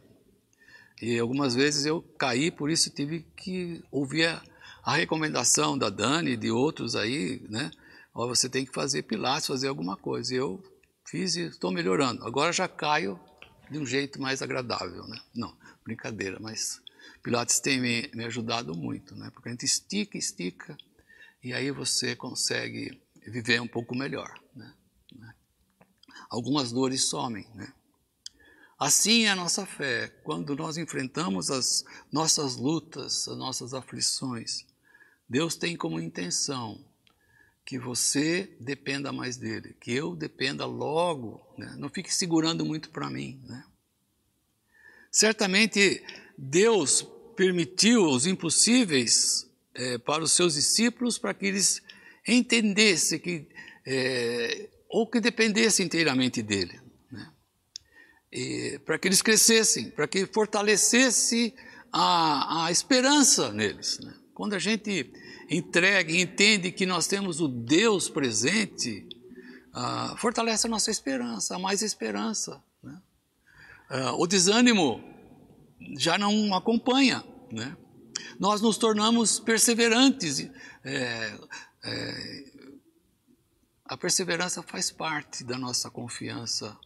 E 1.01 1.17
algumas 1.17 1.55
vezes 1.55 1.85
eu 1.85 2.01
caí, 2.17 2.51
por 2.51 2.69
isso 2.69 2.91
tive 2.91 3.25
que 3.35 3.83
ouvir 3.89 4.27
a, 4.27 4.41
a 4.83 4.95
recomendação 4.95 5.77
da 5.77 5.89
Dani 5.89 6.31
e 6.31 6.37
de 6.37 6.51
outros 6.51 6.95
aí, 6.95 7.41
né? 7.49 7.71
Ó, 8.13 8.27
você 8.27 8.47
tem 8.47 8.65
que 8.65 8.73
fazer 8.73 9.03
pilates, 9.03 9.47
fazer 9.47 9.67
alguma 9.67 9.97
coisa. 9.97 10.33
E 10.33 10.37
eu 10.37 10.63
fiz 11.05 11.35
e 11.35 11.41
estou 11.47 11.71
melhorando. 11.71 12.23
Agora 12.25 12.53
já 12.53 12.67
caio 12.67 13.19
de 13.69 13.79
um 13.79 13.85
jeito 13.85 14.21
mais 14.21 14.41
agradável, 14.41 15.07
né? 15.07 15.19
Não, 15.33 15.55
brincadeira, 15.83 16.37
mas 16.39 16.79
pilates 17.23 17.59
tem 17.59 17.79
me, 17.79 18.09
me 18.13 18.25
ajudado 18.25 18.75
muito, 18.75 19.15
né? 19.15 19.31
Porque 19.33 19.49
a 19.49 19.51
gente 19.51 19.65
estica, 19.65 20.17
estica, 20.17 20.77
e 21.43 21.51
aí 21.51 21.71
você 21.71 22.15
consegue 22.15 23.01
viver 23.25 23.59
um 23.59 23.67
pouco 23.67 23.95
melhor, 23.95 24.31
né? 24.55 24.71
Algumas 26.29 26.71
dores 26.71 27.05
somem, 27.05 27.45
né? 27.55 27.73
Assim 28.81 29.25
é 29.25 29.29
a 29.29 29.35
nossa 29.35 29.63
fé, 29.63 30.07
quando 30.23 30.55
nós 30.55 30.75
enfrentamos 30.75 31.51
as 31.51 31.85
nossas 32.11 32.55
lutas, 32.55 33.27
as 33.27 33.37
nossas 33.37 33.75
aflições. 33.75 34.65
Deus 35.29 35.55
tem 35.55 35.77
como 35.77 35.99
intenção 35.99 36.83
que 37.63 37.77
você 37.77 38.57
dependa 38.59 39.11
mais 39.11 39.37
dele, 39.37 39.75
que 39.79 39.91
eu 39.91 40.15
dependa 40.15 40.65
logo, 40.65 41.45
né? 41.59 41.75
não 41.77 41.89
fique 41.89 42.11
segurando 42.11 42.65
muito 42.65 42.89
para 42.89 43.07
mim. 43.07 43.39
Né? 43.47 43.63
Certamente 45.11 46.03
Deus 46.35 47.07
permitiu 47.35 48.05
os 48.05 48.25
impossíveis 48.25 49.47
é, 49.75 49.99
para 49.99 50.23
os 50.23 50.31
seus 50.31 50.55
discípulos 50.55 51.19
para 51.19 51.35
que 51.35 51.45
eles 51.45 51.83
entendessem 52.27 53.19
que 53.19 53.47
é, 53.85 54.69
ou 54.89 55.05
que 55.05 55.19
dependessem 55.19 55.85
inteiramente 55.85 56.41
dele? 56.41 56.80
Para 58.85 58.97
que 58.97 59.07
eles 59.07 59.21
crescessem, 59.21 59.89
para 59.91 60.07
que 60.07 60.25
fortalecesse 60.25 61.53
a, 61.91 62.65
a 62.65 62.71
esperança 62.71 63.51
neles. 63.51 63.99
Né? 63.99 64.13
Quando 64.33 64.53
a 64.53 64.59
gente 64.59 65.11
entrega 65.49 66.11
e 66.11 66.21
entende 66.21 66.71
que 66.71 66.85
nós 66.85 67.07
temos 67.07 67.41
o 67.41 67.47
Deus 67.47 68.09
presente, 68.09 69.05
ah, 69.73 70.15
fortalece 70.17 70.65
a 70.65 70.69
nossa 70.69 70.89
esperança, 70.89 71.55
a 71.55 71.59
mais 71.59 71.81
esperança. 71.81 72.63
Né? 72.81 73.01
Ah, 73.89 74.13
o 74.13 74.25
desânimo 74.25 75.03
já 75.97 76.17
não 76.17 76.55
acompanha. 76.55 77.23
Né? 77.51 77.75
Nós 78.39 78.61
nos 78.61 78.77
tornamos 78.77 79.39
perseverantes. 79.39 80.49
É, 80.85 81.37
é, 81.83 82.51
a 83.85 83.97
perseverança 83.97 84.63
faz 84.63 84.89
parte 84.89 85.43
da 85.43 85.57
nossa 85.57 85.89
confiança 85.89 86.77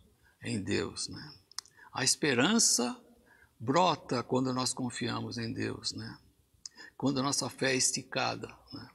em 0.46 0.62
Deus. 0.62 1.08
Né? 1.08 1.34
A 1.94 2.04
esperança 2.04 2.96
brota 3.60 4.24
quando 4.24 4.54
nós 4.54 4.74
confiamos 4.74 5.38
em 5.38 5.52
Deus. 5.52 5.94
Né? 5.94 6.18
quando 6.98 7.20
a 7.20 7.24
nossa 7.24 7.50
fé 7.50 7.74
é 7.74 7.76
esticada. 7.76 8.48
Né? 8.74 8.88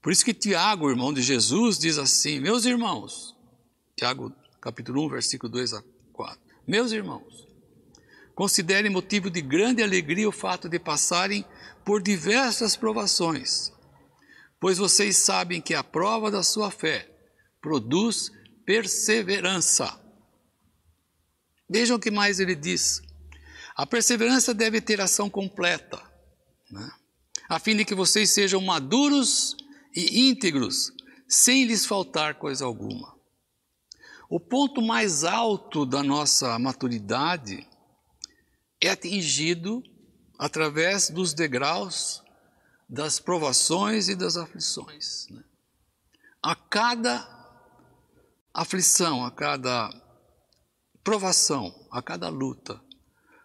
Por 0.00 0.12
isso 0.12 0.24
que 0.24 0.34
Tiago, 0.34 0.90
irmão 0.90 1.12
de 1.12 1.22
Jesus, 1.22 1.78
diz 1.78 1.98
assim: 1.98 2.40
Meus 2.40 2.64
irmãos, 2.64 3.36
Tiago 3.96 4.32
capítulo 4.60 5.04
1, 5.06 5.08
versículo 5.10 5.50
2 5.52 5.74
a 5.74 5.82
4. 6.12 6.40
Meus 6.66 6.92
irmãos, 6.92 7.48
considerem 8.34 8.90
motivo 8.90 9.30
de 9.30 9.40
grande 9.40 9.82
alegria 9.82 10.28
o 10.28 10.32
fato 10.32 10.68
de 10.68 10.78
passarem 10.78 11.44
por 11.84 12.02
diversas 12.02 12.76
provações, 12.76 13.72
pois 14.60 14.78
vocês 14.78 15.16
sabem 15.16 15.60
que 15.60 15.74
a 15.74 15.82
prova 15.82 16.30
da 16.30 16.42
sua 16.42 16.70
fé 16.70 17.08
produz 17.60 18.30
perseverança. 18.64 20.00
Vejam 21.68 21.96
o 21.96 22.00
que 22.00 22.10
mais 22.10 22.40
ele 22.40 22.54
diz. 22.54 23.02
A 23.74 23.86
perseverança 23.86 24.52
deve 24.52 24.80
ter 24.80 25.00
ação 25.00 25.30
completa 25.30 26.02
né? 26.72 26.90
a 27.48 27.58
fim 27.58 27.76
de 27.76 27.84
que 27.84 27.94
vocês 27.94 28.30
sejam 28.30 28.60
maduros 28.60 29.54
e 29.94 30.28
íntegros, 30.28 30.90
sem 31.28 31.64
lhes 31.64 31.84
faltar 31.84 32.36
coisa 32.36 32.64
alguma. 32.64 33.14
O 34.28 34.40
ponto 34.40 34.80
mais 34.80 35.24
alto 35.24 35.84
da 35.84 36.02
nossa 36.02 36.58
maturidade 36.58 37.68
é 38.80 38.88
atingido 38.88 39.82
através 40.38 41.10
dos 41.10 41.34
degraus 41.34 42.22
das 42.88 43.20
provações 43.20 44.08
e 44.08 44.16
das 44.16 44.38
aflições. 44.38 45.28
Né? 45.28 45.44
A 46.42 46.54
cada 46.54 47.28
aflição, 48.54 49.24
a 49.24 49.30
cada 49.30 49.90
provação, 51.02 51.86
a 51.90 52.00
cada 52.00 52.28
luta, 52.28 52.80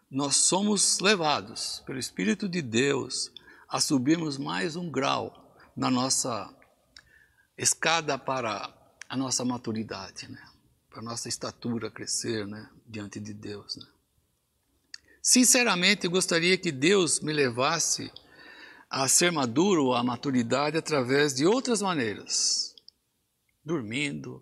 nós 0.10 0.38
somos 0.38 1.00
levados 1.00 1.84
pelo 1.86 2.00
Espírito 2.00 2.48
de 2.48 2.62
Deus 2.62 3.32
a 3.68 3.82
subirmos 3.82 4.38
mais 4.38 4.76
um 4.76 4.90
grau 4.90 5.56
na 5.76 5.92
nossa 5.92 6.54
escada 7.58 8.18
para 8.18 8.74
a 9.10 9.18
nossa 9.18 9.44
maturidade, 9.44 10.30
né? 10.30 10.42
para 10.90 11.00
a 11.00 11.04
nossa 11.04 11.28
estatura 11.28 11.92
crescer 11.92 12.48
né? 12.48 12.70
diante 12.86 13.20
de 13.20 13.34
Deus. 13.34 13.76
Né? 13.76 13.86
Sinceramente, 15.22 16.08
gostaria 16.08 16.58
que 16.58 16.72
Deus 16.72 17.20
me 17.20 17.34
levasse 17.34 18.12
a 18.90 19.08
ser 19.10 19.32
maduro, 19.32 19.94
a 19.94 20.02
maturidade, 20.04 20.78
através 20.78 21.34
de 21.34 21.46
outras 21.46 21.82
maneiras. 21.82 22.74
Dormindo, 23.66 24.42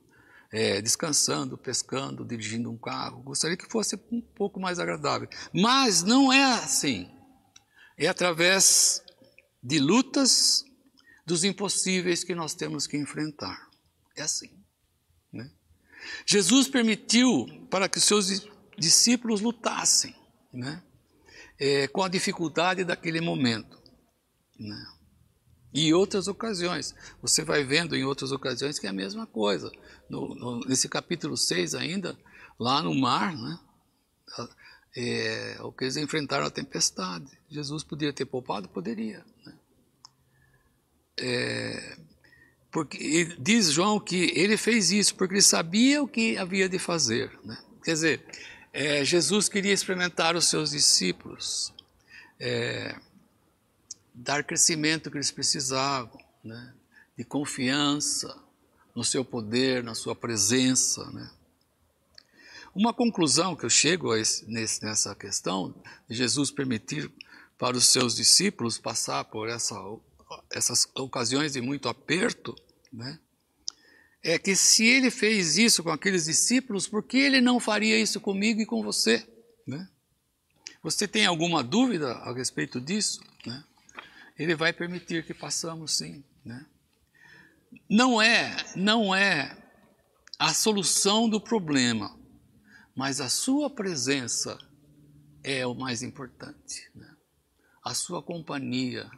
é, 0.51 0.81
descansando, 0.81 1.58
pescando, 1.58 2.25
dirigindo 2.25 2.71
um 2.71 2.77
carro. 2.77 3.21
Gostaria 3.23 3.58
que 3.58 3.69
fosse 3.69 3.95
um 4.12 4.21
pouco 4.21 4.60
mais 4.60 4.79
agradável. 4.79 5.27
Mas 5.53 6.03
não 6.03 6.31
é 6.31 6.43
assim. 6.43 7.10
É 7.97 8.08
através 8.08 9.03
de 9.62 9.79
lutas 9.79 10.63
dos 11.25 11.43
impossíveis 11.43 12.23
que 12.23 12.36
nós 12.36 12.53
temos 12.53 12.88
que 12.88 12.97
enfrentar. 12.97 13.69
É 14.15 14.21
assim. 14.21 14.51
Né? 15.31 15.49
Jesus 16.25 16.67
permitiu 16.67 17.45
para 17.69 17.89
que 17.89 17.97
os 17.97 18.03
seus 18.03 18.47
discípulos 18.77 19.41
lutassem 19.41 20.15
né? 20.55 20.81
É, 21.60 21.88
com 21.88 22.01
a 22.01 22.10
dificuldade 22.10 22.84
daquele 22.84 23.21
momento. 23.21 23.81
Né? 24.58 24.86
E 25.75 25.93
outras 25.93 26.27
ocasiões. 26.29 26.95
Você 27.21 27.43
vai 27.43 27.63
vendo 27.63 27.95
em 27.95 28.05
outras 28.05 28.31
ocasiões 28.31 28.79
que 28.79 28.88
é 28.88 28.89
a 28.89 28.93
mesma 28.93 29.27
coisa. 29.27 29.69
No, 30.09 30.33
no, 30.33 30.59
nesse 30.61 30.88
capítulo 30.88 31.35
6 31.35 31.75
ainda, 31.75 32.17
lá 32.57 32.81
no 32.81 32.95
mar, 32.95 33.35
né? 33.35 33.59
É, 34.97 35.57
o 35.59 35.73
que 35.73 35.83
eles 35.83 35.97
enfrentaram 35.97 36.45
a 36.45 36.49
tempestade. 36.49 37.29
Jesus 37.49 37.83
poderia 37.83 38.13
ter 38.13 38.25
poupado? 38.25 38.69
Poderia. 38.69 39.25
Né? 39.45 39.53
É, 41.19 41.97
porque 42.71 43.35
diz 43.38 43.71
João 43.71 43.99
que 43.99 44.31
ele 44.33 44.55
fez 44.55 44.91
isso 44.91 45.15
porque 45.15 45.35
ele 45.35 45.41
sabia 45.41 46.01
o 46.01 46.07
que 46.07 46.38
havia 46.38 46.69
de 46.69 46.79
fazer. 46.79 47.31
Né? 47.43 47.57
Quer 47.83 47.93
dizer, 47.93 48.25
é, 48.71 49.03
Jesus 49.03 49.49
queria 49.49 49.73
experimentar 49.73 50.35
os 50.35 50.45
seus 50.45 50.71
discípulos. 50.71 51.73
É, 52.39 52.95
dar 54.15 54.43
crescimento 54.43 55.12
que 55.12 55.17
eles 55.17 55.30
precisavam, 55.30 56.17
né? 56.43 56.73
de 57.17 57.23
confiança 57.25 58.41
no 58.95 59.04
seu 59.04 59.25
poder, 59.25 59.84
na 59.84 59.93
sua 59.93 60.15
presença. 60.15 61.04
Né? 61.12 61.30
Uma 62.73 62.93
conclusão 62.93 63.56
que 63.56 63.65
eu 63.65 63.69
chego 63.69 64.15
esse, 64.15 64.49
nesse, 64.49 64.84
nessa 64.84 65.13
questão 65.13 65.75
de 66.10 66.15
Jesus 66.15 66.49
permitir 66.49 67.12
para 67.58 67.75
os 67.75 67.88
seus 67.88 68.15
discípulos 68.15 68.78
passar 68.78 69.25
por 69.25 69.49
essa, 69.49 69.75
essas 70.49 70.88
ocasiões 70.95 71.54
de 71.54 71.62
muito 71.62 71.89
aperto, 71.89 72.56
né? 72.91 73.19
é 74.23 74.39
que 74.39 74.56
se 74.56 74.86
ele 74.86 75.12
fez 75.12 75.58
isso 75.58 75.84
com 75.84 75.91
aqueles 75.91 76.25
discípulos, 76.25 76.88
por 76.88 77.04
que 77.04 77.17
ele 77.17 77.41
não 77.41 77.60
faria 77.60 77.99
isso 77.99 78.19
comigo 78.19 78.62
e 78.62 78.65
com 78.65 78.82
você? 78.82 79.28
Né? 79.67 79.88
Você 80.82 81.08
tem 81.08 81.25
alguma 81.25 81.63
dúvida 81.63 82.12
a 82.12 82.34
respeito 82.34 82.80
disso? 82.80 83.21
Né? 83.45 83.63
Ele 84.38 84.56
vai 84.56 84.74
permitir 84.74 85.26
que 85.26 85.34
passamos 85.34 85.98
sim, 85.98 86.24
né? 86.43 86.65
Não 87.89 88.21
é, 88.21 88.56
não 88.76 89.15
é 89.15 89.58
a 90.38 90.54
solução 90.54 91.30
do 91.30 91.39
problema, 91.39 92.17
mas 92.95 93.21
a 93.21 93.30
sua 93.30 93.69
presença 93.69 94.58
é 95.43 95.65
o 95.65 95.74
mais 95.74 96.02
importante, 96.04 96.89
né? 96.93 97.15
A 97.84 97.93
sua 97.93 98.21
companhia, 98.21 99.10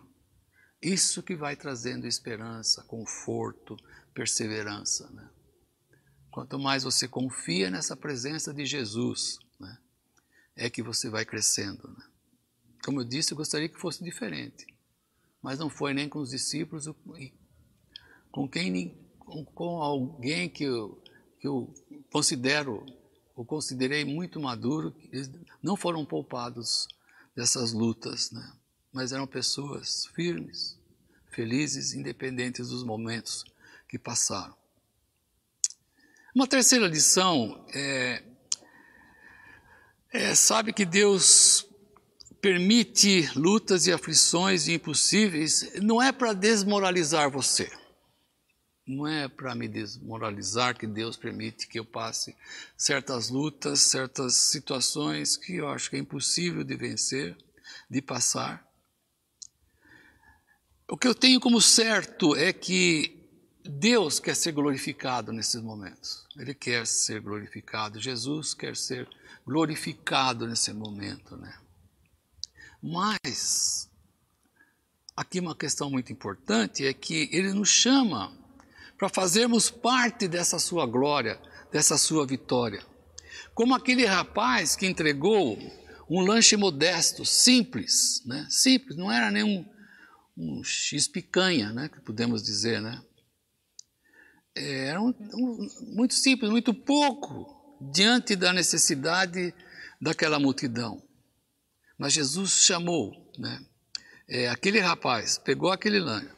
isso 0.82 1.24
que 1.24 1.36
vai 1.36 1.56
trazendo 1.56 2.06
esperança, 2.06 2.84
conforto, 2.84 3.76
perseverança, 4.14 5.10
né? 5.12 5.30
Quanto 6.30 6.60
mais 6.60 6.84
você 6.84 7.08
confia 7.08 7.72
nessa 7.72 7.96
presença 7.96 8.54
de 8.54 8.66
Jesus, 8.66 9.40
né? 9.60 9.80
É 10.56 10.70
que 10.70 10.84
você 10.84 11.10
vai 11.10 11.26
crescendo, 11.26 11.88
né? 11.88 12.06
Como 12.86 13.02
eu 13.02 13.06
disse, 13.06 13.32
eu 13.32 13.38
gostaria 13.38 13.68
que 13.68 13.80
fosse 13.80 14.04
diferente 14.04 14.77
mas 15.48 15.60
não 15.60 15.70
foi 15.70 15.94
nem 15.94 16.10
com 16.10 16.20
os 16.20 16.32
discípulos, 16.32 16.90
com 18.30 18.50
quem 18.50 18.98
com 19.56 19.82
alguém 19.82 20.50
que 20.50 20.66
eu, 20.66 21.02
que 21.40 21.48
eu 21.48 21.74
considero, 22.12 22.86
ou 23.34 23.46
considerei 23.46 24.04
muito 24.04 24.42
maduro, 24.42 24.94
eles 25.10 25.32
não 25.64 25.78
foram 25.78 26.06
poupados 26.06 26.86
dessas 27.34 27.72
lutas, 27.72 28.30
né? 28.30 28.52
mas 28.92 29.14
eram 29.14 29.26
pessoas 29.26 30.08
firmes, 30.08 30.78
felizes, 31.32 31.94
independentes 31.94 32.68
dos 32.68 32.84
momentos 32.84 33.46
que 33.88 33.98
passaram. 33.98 34.54
Uma 36.36 36.46
terceira 36.46 36.90
lição 36.90 37.66
é, 37.74 38.22
é 40.12 40.36
sabe 40.36 40.74
que 40.74 40.84
Deus 40.84 41.67
permite 42.41 43.30
lutas 43.36 43.88
e 43.88 43.91
aflições 43.91 44.67
impossíveis, 44.67 45.71
não 45.82 46.02
é 46.02 46.12
para 46.12 46.34
desmoralizar 46.34 47.30
você. 47.30 47.71
Não 48.88 49.06
é 49.06 49.28
para 49.28 49.54
me 49.54 49.67
desmoralizar 49.67 50.78
que 50.78 50.88
Deus 50.88 51.17
permite 51.17 51.67
que 51.67 51.78
eu 51.78 51.84
passe 51.84 52.34
certas 52.78 53.30
lutas, 53.30 53.82
certas 53.82 54.36
situações 54.36 55.36
que 55.36 55.56
eu 55.58 55.67
acho 55.67 55.89
que 55.89 55.97
é 55.97 56.00
impossível 56.00 56.63
de 56.63 56.76
vencer, 56.76 57.36
de 57.89 58.02
passar. 58.02 58.65
O 60.88 60.97
que 60.97 61.06
eu 61.06 61.13
tenho 61.13 61.39
como 61.41 61.62
certo 61.62 62.34
é 62.34 62.54
que 62.54 63.13
Deus 63.65 64.21
quer 64.21 64.36
ser 64.38 64.54
glorificado 64.54 65.34
nesses 65.34 65.62
momentos. 65.62 66.26
Ele 66.38 66.54
quer 66.54 66.88
ser 66.88 67.19
glorificado. 67.19 68.00
Jesus 68.00 68.54
quer 68.54 68.78
ser 68.78 69.06
glorificado 69.45 70.47
nesse 70.47 70.71
momento, 70.71 71.36
né? 71.36 71.60
Mas 72.82 73.90
aqui 75.16 75.40
uma 75.40 75.56
questão 75.56 75.90
muito 75.90 76.12
importante 76.12 76.86
é 76.86 76.94
que 76.94 77.30
ele 77.32 77.54
nos 77.54 77.70
chama 77.70 78.36
para 78.98 79.10
fazermos 79.10 79.70
parte 79.70 80.28
dessa 80.28 80.60
sua 80.60 80.86
glória, 80.86 81.40
dessa 81.72 81.98
sua 81.98 82.26
vitória. 82.26 82.84
Como 83.54 83.76
aquele 83.76 84.06
rapaz 84.06 84.76
que 84.76 84.86
entregou 84.86 85.58
um 86.10 86.22
lanche 86.22 86.56
modesto, 86.56 87.26
simples, 87.26 88.24
né? 88.26 88.48
Simples, 88.50 88.96
não 88.96 89.12
era 89.12 89.30
nenhum 89.30 89.66
um 90.38 90.63
X 90.63 91.08
picanha, 91.08 91.72
né? 91.74 91.90
Que 91.90 92.00
podemos 92.00 92.44
dizer, 92.44 92.82
né? 92.82 93.02
Era 94.56 95.02
um, 95.02 95.10
um, 95.10 95.68
muito 95.96 96.13
simples, 96.13 96.50
muito 96.50 96.74
pouco 96.74 97.56
diante 97.94 98.36
da 98.36 98.54
necessidade 98.54 99.54
daquela 100.02 100.40
multidão. 100.40 101.07
Mas 101.98 102.14
Jesus 102.14 102.64
chamou, 102.64 103.32
né? 103.38 103.66
É, 104.30 104.50
aquele 104.50 104.80
rapaz 104.80 105.38
pegou 105.38 105.72
aquele 105.72 106.00
lanche 106.00 106.30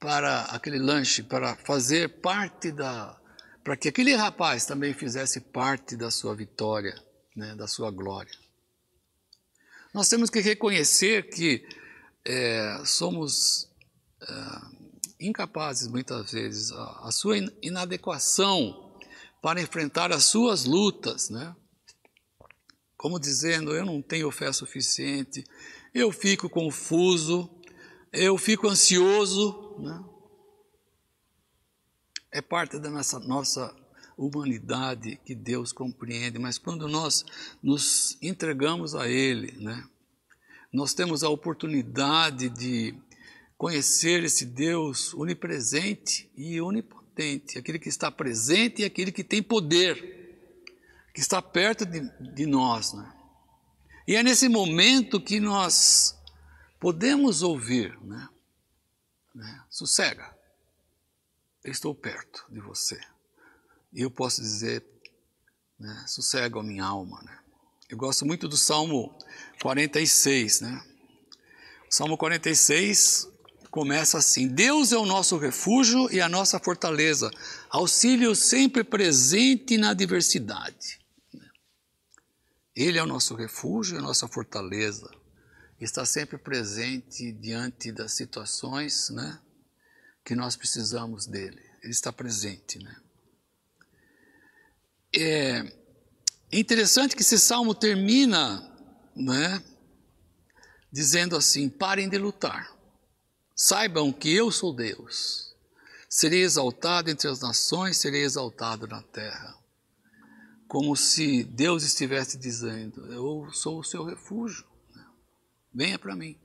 para 0.00 0.42
aquele 0.44 0.78
lanche 0.78 1.22
para 1.22 1.54
fazer 1.54 2.20
parte 2.20 2.72
da 2.72 3.20
para 3.62 3.76
que 3.76 3.88
aquele 3.88 4.14
rapaz 4.14 4.64
também 4.64 4.94
fizesse 4.94 5.38
parte 5.38 5.94
da 5.94 6.10
sua 6.10 6.34
vitória, 6.34 6.94
né, 7.36 7.54
da 7.54 7.68
sua 7.68 7.90
glória. 7.90 8.32
Nós 9.92 10.08
temos 10.08 10.30
que 10.30 10.40
reconhecer 10.40 11.28
que 11.28 11.62
é, 12.24 12.82
somos 12.86 13.68
é, 14.22 14.34
incapazes 15.20 15.88
muitas 15.88 16.32
vezes 16.32 16.72
a, 16.72 17.08
a 17.08 17.12
sua 17.12 17.36
inadequação 17.60 18.96
para 19.42 19.60
enfrentar 19.60 20.10
as 20.10 20.24
suas 20.24 20.64
lutas, 20.64 21.28
né? 21.28 21.54
Como 23.00 23.18
dizendo, 23.18 23.74
eu 23.74 23.86
não 23.86 24.02
tenho 24.02 24.30
fé 24.30 24.52
suficiente, 24.52 25.42
eu 25.94 26.12
fico 26.12 26.50
confuso, 26.50 27.48
eu 28.12 28.36
fico 28.36 28.68
ansioso. 28.68 29.74
Né? 29.78 30.04
É 32.30 32.42
parte 32.42 32.78
da 32.78 32.90
nossa, 32.90 33.18
nossa 33.20 33.74
humanidade 34.18 35.18
que 35.24 35.34
Deus 35.34 35.72
compreende, 35.72 36.38
mas 36.38 36.58
quando 36.58 36.86
nós 36.86 37.24
nos 37.62 38.18
entregamos 38.20 38.94
a 38.94 39.08
Ele, 39.08 39.52
né? 39.52 39.82
nós 40.70 40.92
temos 40.92 41.24
a 41.24 41.30
oportunidade 41.30 42.50
de 42.50 42.94
conhecer 43.56 44.24
esse 44.24 44.44
Deus 44.44 45.14
onipresente 45.14 46.30
e 46.36 46.60
onipotente, 46.60 47.56
aquele 47.56 47.78
que 47.78 47.88
está 47.88 48.10
presente 48.10 48.82
e 48.82 48.84
aquele 48.84 49.10
que 49.10 49.24
tem 49.24 49.42
poder 49.42 50.19
que 51.12 51.20
está 51.20 51.40
perto 51.40 51.84
de, 51.84 52.00
de 52.34 52.46
nós. 52.46 52.92
Né? 52.92 53.12
E 54.06 54.16
é 54.16 54.22
nesse 54.22 54.48
momento 54.48 55.20
que 55.20 55.40
nós 55.40 56.18
podemos 56.78 57.42
ouvir, 57.42 57.98
né? 58.02 58.28
né? 59.34 59.64
Sossega, 59.68 60.34
eu 61.62 61.70
estou 61.70 61.94
perto 61.94 62.44
de 62.50 62.60
você. 62.60 63.00
E 63.92 64.00
eu 64.02 64.10
posso 64.10 64.40
dizer, 64.40 64.84
né? 65.78 66.04
sossega 66.06 66.58
a 66.60 66.62
minha 66.62 66.84
alma. 66.84 67.20
Né? 67.22 67.38
Eu 67.88 67.96
gosto 67.96 68.24
muito 68.24 68.48
do 68.48 68.56
Salmo 68.56 69.16
46, 69.60 70.60
né? 70.60 70.84
O 71.90 71.92
Salmo 71.92 72.16
46 72.16 73.28
começa 73.68 74.18
assim: 74.18 74.46
Deus 74.46 74.92
é 74.92 74.96
o 74.96 75.04
nosso 75.04 75.36
refúgio 75.36 76.08
e 76.12 76.20
a 76.20 76.28
nossa 76.28 76.60
fortaleza, 76.60 77.30
auxílio 77.68 78.34
sempre 78.34 78.84
presente 78.84 79.76
na 79.76 79.90
adversidade. 79.90 80.99
Ele 82.80 82.96
é 82.96 83.02
o 83.02 83.06
nosso 83.06 83.34
refúgio 83.34 83.96
e 83.96 83.98
a 83.98 84.02
nossa 84.02 84.26
fortaleza. 84.26 85.10
Está 85.78 86.06
sempre 86.06 86.38
presente 86.38 87.30
diante 87.30 87.92
das 87.92 88.12
situações 88.12 89.10
né, 89.10 89.38
que 90.24 90.34
nós 90.34 90.56
precisamos 90.56 91.26
dele. 91.26 91.60
Ele 91.82 91.92
está 91.92 92.10
presente. 92.10 92.78
Né? 92.78 92.96
É 95.14 95.72
interessante 96.50 97.14
que 97.14 97.20
esse 97.20 97.38
salmo 97.38 97.74
termina 97.74 98.66
né, 99.14 99.62
dizendo 100.90 101.36
assim: 101.36 101.68
parem 101.68 102.08
de 102.08 102.16
lutar, 102.16 102.74
saibam 103.54 104.10
que 104.10 104.34
eu 104.34 104.50
sou 104.50 104.74
Deus. 104.74 105.54
Serei 106.08 106.40
exaltado 106.44 107.10
entre 107.10 107.28
as 107.28 107.40
nações, 107.40 107.98
serei 107.98 108.22
exaltado 108.22 108.86
na 108.86 109.02
terra 109.02 109.59
como 110.70 110.94
se 110.94 111.42
Deus 111.42 111.82
estivesse 111.82 112.38
dizendo: 112.38 113.04
Eu 113.12 113.52
sou 113.52 113.80
o 113.80 113.84
seu 113.84 114.04
refúgio, 114.04 114.64
né? 114.94 115.04
venha 115.74 115.98
para 115.98 116.14
mim. 116.14 116.40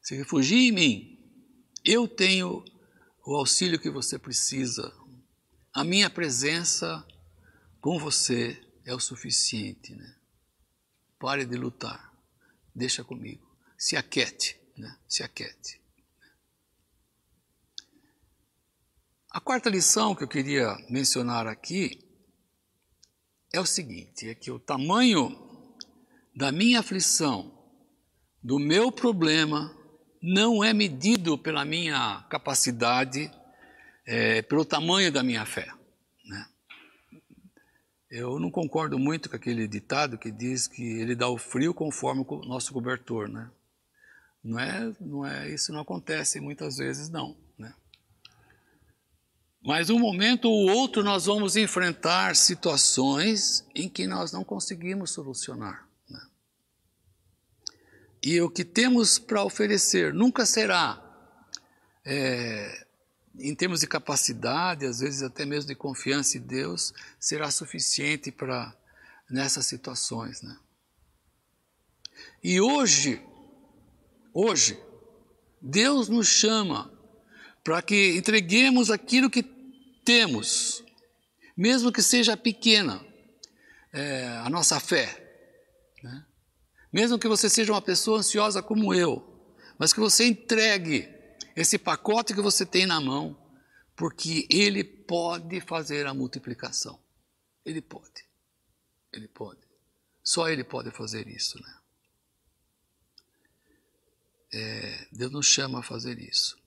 Se 0.00 0.14
refugie 0.14 0.68
em 0.68 0.72
mim, 0.72 1.18
eu 1.84 2.06
tenho 2.06 2.64
o 3.26 3.34
auxílio 3.34 3.80
que 3.80 3.90
você 3.90 4.20
precisa. 4.20 4.94
A 5.74 5.82
minha 5.82 6.08
presença 6.08 7.04
com 7.80 7.98
você 7.98 8.62
é 8.84 8.94
o 8.94 9.00
suficiente. 9.00 9.96
Né? 9.96 10.16
Pare 11.18 11.44
de 11.44 11.56
lutar, 11.56 12.16
deixa 12.72 13.02
comigo. 13.02 13.44
Se 13.76 13.96
aquete, 13.96 14.56
né? 14.78 14.96
se 15.08 15.24
aquete. 15.24 15.82
A 19.28 19.40
quarta 19.40 19.68
lição 19.68 20.14
que 20.14 20.22
eu 20.22 20.28
queria 20.28 20.76
mencionar 20.88 21.48
aqui 21.48 22.01
é 23.52 23.60
o 23.60 23.66
seguinte: 23.66 24.28
é 24.28 24.34
que 24.34 24.50
o 24.50 24.58
tamanho 24.58 25.38
da 26.34 26.50
minha 26.50 26.80
aflição, 26.80 27.52
do 28.42 28.58
meu 28.58 28.90
problema, 28.90 29.76
não 30.22 30.64
é 30.64 30.72
medido 30.72 31.36
pela 31.36 31.64
minha 31.64 32.24
capacidade, 32.30 33.30
é, 34.06 34.40
pelo 34.42 34.64
tamanho 34.64 35.12
da 35.12 35.22
minha 35.22 35.44
fé. 35.44 35.68
Né? 36.24 36.46
Eu 38.10 38.38
não 38.38 38.50
concordo 38.50 38.98
muito 38.98 39.28
com 39.28 39.36
aquele 39.36 39.68
ditado 39.68 40.16
que 40.16 40.30
diz 40.30 40.66
que 40.66 40.82
ele 40.82 41.14
dá 41.14 41.28
o 41.28 41.38
frio 41.38 41.74
conforme 41.74 42.24
o 42.26 42.40
nosso 42.42 42.72
cobertor. 42.72 43.28
Né? 43.28 43.50
Não, 44.42 44.58
é, 44.58 44.92
não 45.00 45.26
é, 45.26 45.50
isso 45.52 45.72
não 45.72 45.80
acontece 45.80 46.40
muitas 46.40 46.76
vezes, 46.76 47.08
não. 47.10 47.36
Mas 49.64 49.90
um 49.90 49.98
momento 49.98 50.50
ou 50.50 50.70
outro 50.70 51.04
nós 51.04 51.26
vamos 51.26 51.54
enfrentar 51.54 52.34
situações 52.34 53.64
em 53.74 53.88
que 53.88 54.08
nós 54.08 54.32
não 54.32 54.42
conseguimos 54.42 55.12
solucionar. 55.12 55.88
Né? 56.10 56.20
E 58.20 58.40
o 58.40 58.50
que 58.50 58.64
temos 58.64 59.20
para 59.20 59.44
oferecer 59.44 60.12
nunca 60.12 60.44
será, 60.44 61.00
é, 62.04 62.86
em 63.38 63.54
termos 63.54 63.80
de 63.80 63.86
capacidade, 63.86 64.84
às 64.84 64.98
vezes 64.98 65.22
até 65.22 65.44
mesmo 65.44 65.68
de 65.68 65.76
confiança 65.76 66.38
em 66.38 66.40
Deus, 66.40 66.92
será 67.20 67.48
suficiente 67.48 68.32
para 68.32 68.76
nessas 69.30 69.66
situações. 69.66 70.42
Né? 70.42 70.58
E 72.42 72.60
hoje, 72.60 73.24
hoje, 74.34 74.76
Deus 75.60 76.08
nos 76.08 76.26
chama 76.26 76.91
para 77.62 77.80
que 77.82 78.16
entreguemos 78.16 78.90
aquilo 78.90 79.30
que 79.30 79.42
temos, 80.04 80.84
mesmo 81.56 81.92
que 81.92 82.02
seja 82.02 82.36
pequena, 82.36 83.04
é, 83.92 84.26
a 84.44 84.50
nossa 84.50 84.80
fé. 84.80 85.18
Né? 86.02 86.26
Mesmo 86.92 87.18
que 87.18 87.28
você 87.28 87.48
seja 87.48 87.72
uma 87.72 87.82
pessoa 87.82 88.18
ansiosa 88.18 88.62
como 88.62 88.92
eu, 88.92 89.28
mas 89.78 89.92
que 89.92 90.00
você 90.00 90.26
entregue 90.26 91.08
esse 91.54 91.78
pacote 91.78 92.34
que 92.34 92.40
você 92.40 92.64
tem 92.64 92.86
na 92.86 93.00
mão, 93.00 93.38
porque 93.94 94.46
ele 94.50 94.82
pode 94.82 95.60
fazer 95.60 96.06
a 96.06 96.14
multiplicação. 96.14 96.98
Ele 97.64 97.80
pode. 97.80 98.26
Ele 99.12 99.28
pode. 99.28 99.60
Só 100.22 100.48
ele 100.48 100.64
pode 100.64 100.90
fazer 100.90 101.28
isso, 101.28 101.60
né? 101.62 101.78
É, 104.54 105.08
Deus 105.12 105.32
nos 105.32 105.46
chama 105.46 105.80
a 105.80 105.82
fazer 105.82 106.18
isso. 106.18 106.61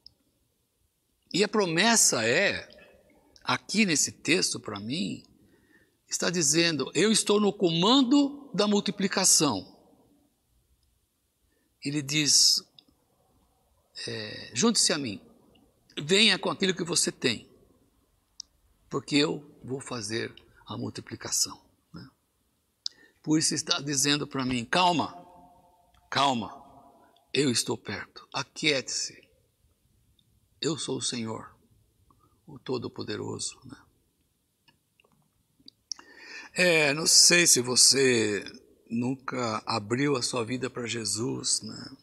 E 1.34 1.44
a 1.44 1.48
promessa 1.48 2.26
é, 2.26 2.70
aqui 3.44 3.86
nesse 3.86 4.12
texto 4.12 4.60
para 4.60 4.80
mim, 4.80 5.24
está 6.10 6.30
dizendo: 6.30 6.92
eu 6.94 7.12
estou 7.12 7.40
no 7.40 7.54
comando 7.54 8.50
da 8.54 8.68
multiplicação. 8.68 9.76
Ele 11.84 12.02
diz: 12.02 12.64
é, 14.08 14.52
junte-se 14.54 14.92
a 14.94 14.98
mim, 14.98 15.22
venha 15.98 16.40
com 16.40 16.50
aquilo 16.50 16.74
que 16.76 16.84
você 16.84 17.12
tem, 17.12 17.50
porque 18.90 19.16
eu 19.16 19.60
vou 19.64 19.80
fazer 19.80 20.34
a 20.66 20.78
multiplicação. 20.78 21.62
Né? 21.94 22.08
Por 23.22 23.38
isso 23.38 23.54
está 23.54 23.80
dizendo 23.80 24.28
para 24.28 24.46
mim: 24.46 24.66
calma, 24.66 25.16
calma, 26.10 26.64
eu 27.34 27.52
estou 27.52 27.78
perto, 27.78 28.28
aquiete-se 28.34 29.25
eu 30.66 30.78
sou 30.78 30.98
o 30.98 31.02
Senhor. 31.02 31.56
o 32.48 32.58
Todo-Poderoso. 32.58 33.60
Né? 33.66 33.78
É, 36.54 36.94
não 36.94 37.06
sei 37.06 37.46
se 37.46 37.62
você 37.62 38.44
nunca 38.90 39.62
abriu 39.66 40.16
a 40.16 40.24
sua 40.24 40.44
vida 40.44 40.70
para 40.70 40.88
Jesus, 40.88 41.62
né? 41.62 41.98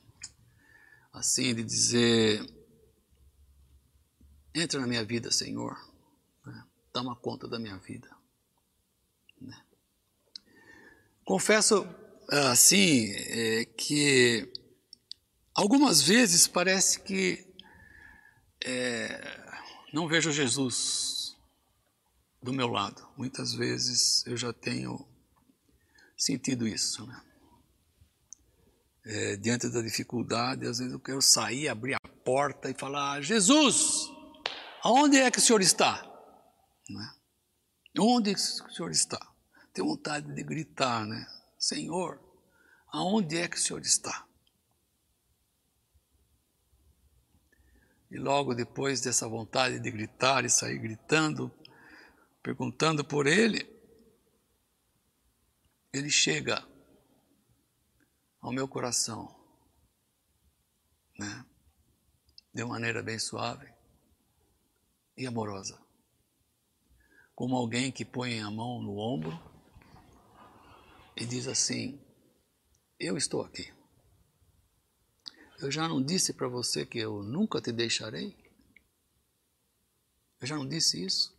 Assim, 1.13 1.55
de 1.55 1.63
dizer: 1.63 2.45
entra 4.55 4.81
na 4.81 4.87
minha 4.87 5.05
vida, 5.05 5.31
Senhor, 5.31 5.77
né? 6.47 6.65
toma 6.93 7.17
conta 7.17 7.49
da 7.49 7.59
minha 7.59 7.77
vida. 7.79 8.11
Né? 9.41 9.61
Confesso, 11.25 11.87
assim, 12.29 13.13
é, 13.13 13.65
que 13.65 14.53
algumas 15.55 16.03
vezes 16.03 16.47
parece 16.47 17.01
que 17.01 17.52
é, 18.65 19.53
não 19.93 20.09
vejo 20.09 20.33
Jesus 20.33 21.37
do 22.43 22.53
meu 22.53 22.69
lado. 22.69 23.07
Muitas 23.17 23.55
vezes 23.55 24.27
eu 24.27 24.37
já 24.37 24.53
tenho 24.53 25.07
sentido 26.17 26.67
isso, 26.67 27.07
né? 27.07 27.23
É, 29.05 29.37
diante 29.37 29.69
da 29.69 29.83
dificuldade, 29.83 30.67
às 30.67 30.79
vezes 30.79 30.93
eu 30.93 31.01
quero 31.01 31.21
sair, 31.21 31.69
abrir 31.69 31.95
a 31.95 32.09
porta 32.25 32.71
e 32.71 32.75
falar: 32.75 33.21
Jesus, 33.21 34.09
aonde 34.83 35.19
é 35.19 35.31
que 35.31 35.39
o 35.39 35.43
Senhor 35.43 35.61
está? 35.61 36.09
Onde 37.99 38.31
é 38.31 38.35
que 38.35 38.41
o 38.41 38.73
Senhor 38.73 38.91
está? 38.91 39.21
Tenho 39.75 39.89
vontade 39.89 40.33
de 40.33 40.43
gritar, 40.43 41.05
né? 41.05 41.27
Senhor, 41.59 42.21
aonde 42.93 43.37
é 43.37 43.49
que 43.49 43.57
o 43.57 43.61
Senhor 43.61 43.81
está? 43.81 44.27
E 48.13 48.19
logo 48.19 48.55
depois 48.55 49.01
dessa 49.01 49.27
vontade 49.27 49.81
de 49.81 49.91
gritar 49.91 50.45
e 50.45 50.51
sair 50.51 50.79
gritando, 50.79 51.51
perguntando 52.43 53.03
por 53.03 53.27
ele, 53.27 53.67
ele 55.91 56.11
chega 56.11 56.63
ao 58.39 58.53
meu 58.53 58.69
coração, 58.69 59.35
né? 61.19 61.47
De 62.53 62.63
maneira 62.67 63.03
bem 63.03 63.19
suave 63.19 63.73
e 65.17 65.27
amorosa. 65.27 65.83
Como 67.35 67.57
alguém 67.57 67.91
que 67.91 68.05
põe 68.05 68.41
a 68.41 68.51
mão 68.51 68.83
no 68.83 68.99
ombro 68.99 69.33
e 71.17 71.25
diz 71.25 71.49
assim: 71.49 71.99
Eu 73.01 73.17
estou 73.17 73.41
aqui. 73.41 73.73
Eu 75.63 75.71
já 75.71 75.89
não 75.89 76.03
disse 76.03 76.33
para 76.33 76.49
você 76.49 76.85
que 76.85 76.99
eu 76.99 77.23
nunca 77.23 77.61
te 77.61 77.71
deixarei? 77.71 78.37
Eu 80.41 80.47
já 80.49 80.57
não 80.57 80.67
disse 80.67 81.05
isso? 81.05 81.33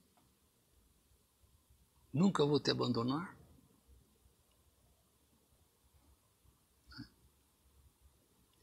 Nunca 2.14 2.46
vou 2.46 2.58
te 2.58 2.72
abandonar? 2.72 3.38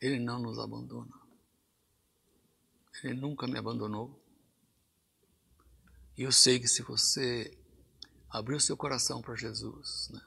Ele 0.01 0.19
não 0.19 0.41
nos 0.41 0.59
abandona. 0.59 1.21
Ele 3.05 3.21
nunca 3.21 3.47
me 3.47 3.59
abandonou. 3.59 4.19
E 6.17 6.23
eu 6.23 6.33
sei 6.33 6.59
que 6.59 6.69
se 6.69 6.81
você 6.81 7.55
abrir 8.31 8.55
o 8.55 8.61
seu 8.61 8.79
coração 8.79 9.21
para 9.21 9.37
Jesus, 9.37 10.09
né, 10.09 10.21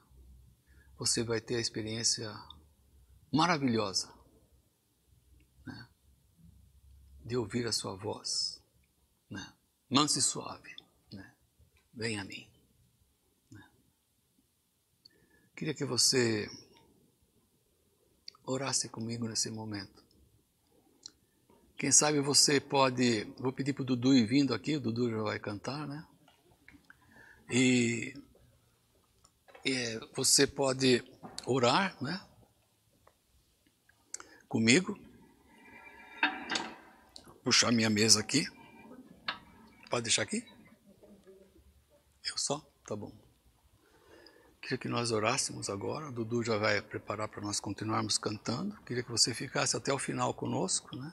você 0.96 1.24
vai 1.24 1.40
ter 1.40 1.56
a 1.56 1.60
experiência 1.60 2.32
maravilhosa 3.32 4.14
né, 5.66 5.88
de 7.24 7.36
ouvir 7.36 7.66
a 7.66 7.72
sua 7.72 7.96
voz, 7.96 8.60
né, 9.30 9.52
mansa 9.88 10.18
e 10.18 10.22
suave. 10.22 10.74
Né, 11.10 11.34
Vem 11.94 12.18
a 12.18 12.24
mim. 12.24 12.48
Queria 15.56 15.72
que 15.72 15.84
você 15.84 16.50
orasse 18.44 18.88
comigo 18.88 19.28
nesse 19.28 19.50
momento. 19.50 20.04
Quem 21.76 21.92
sabe 21.92 22.20
você 22.20 22.60
pode. 22.60 23.24
Vou 23.38 23.52
pedir 23.52 23.72
para 23.72 23.82
o 23.82 23.86
Dudu 23.86 24.14
ir 24.14 24.26
vindo 24.26 24.52
aqui, 24.52 24.76
o 24.76 24.80
Dudu 24.80 25.10
já 25.10 25.22
vai 25.22 25.38
cantar, 25.38 25.86
né? 25.86 26.06
E, 27.50 28.14
e 29.64 30.00
você 30.14 30.46
pode 30.46 31.04
orar, 31.46 31.96
né? 32.02 32.20
Comigo. 34.48 34.98
Puxar 37.44 37.70
minha 37.70 37.90
mesa 37.90 38.20
aqui. 38.20 38.46
Pode 39.90 40.04
deixar 40.04 40.22
aqui? 40.22 40.42
Eu 42.24 42.38
só? 42.38 42.58
Tá 42.86 42.96
bom. 42.96 43.12
Queria 44.62 44.78
que 44.78 44.88
nós 44.88 45.10
orássemos 45.10 45.68
agora. 45.68 46.08
O 46.08 46.12
Dudu 46.12 46.42
já 46.42 46.56
vai 46.56 46.80
preparar 46.80 47.28
para 47.28 47.42
nós 47.42 47.60
continuarmos 47.60 48.16
cantando. 48.16 48.74
Queria 48.84 49.02
que 49.02 49.10
você 49.10 49.34
ficasse 49.34 49.76
até 49.76 49.92
o 49.92 49.98
final 49.98 50.32
conosco, 50.32 50.96
né? 50.96 51.12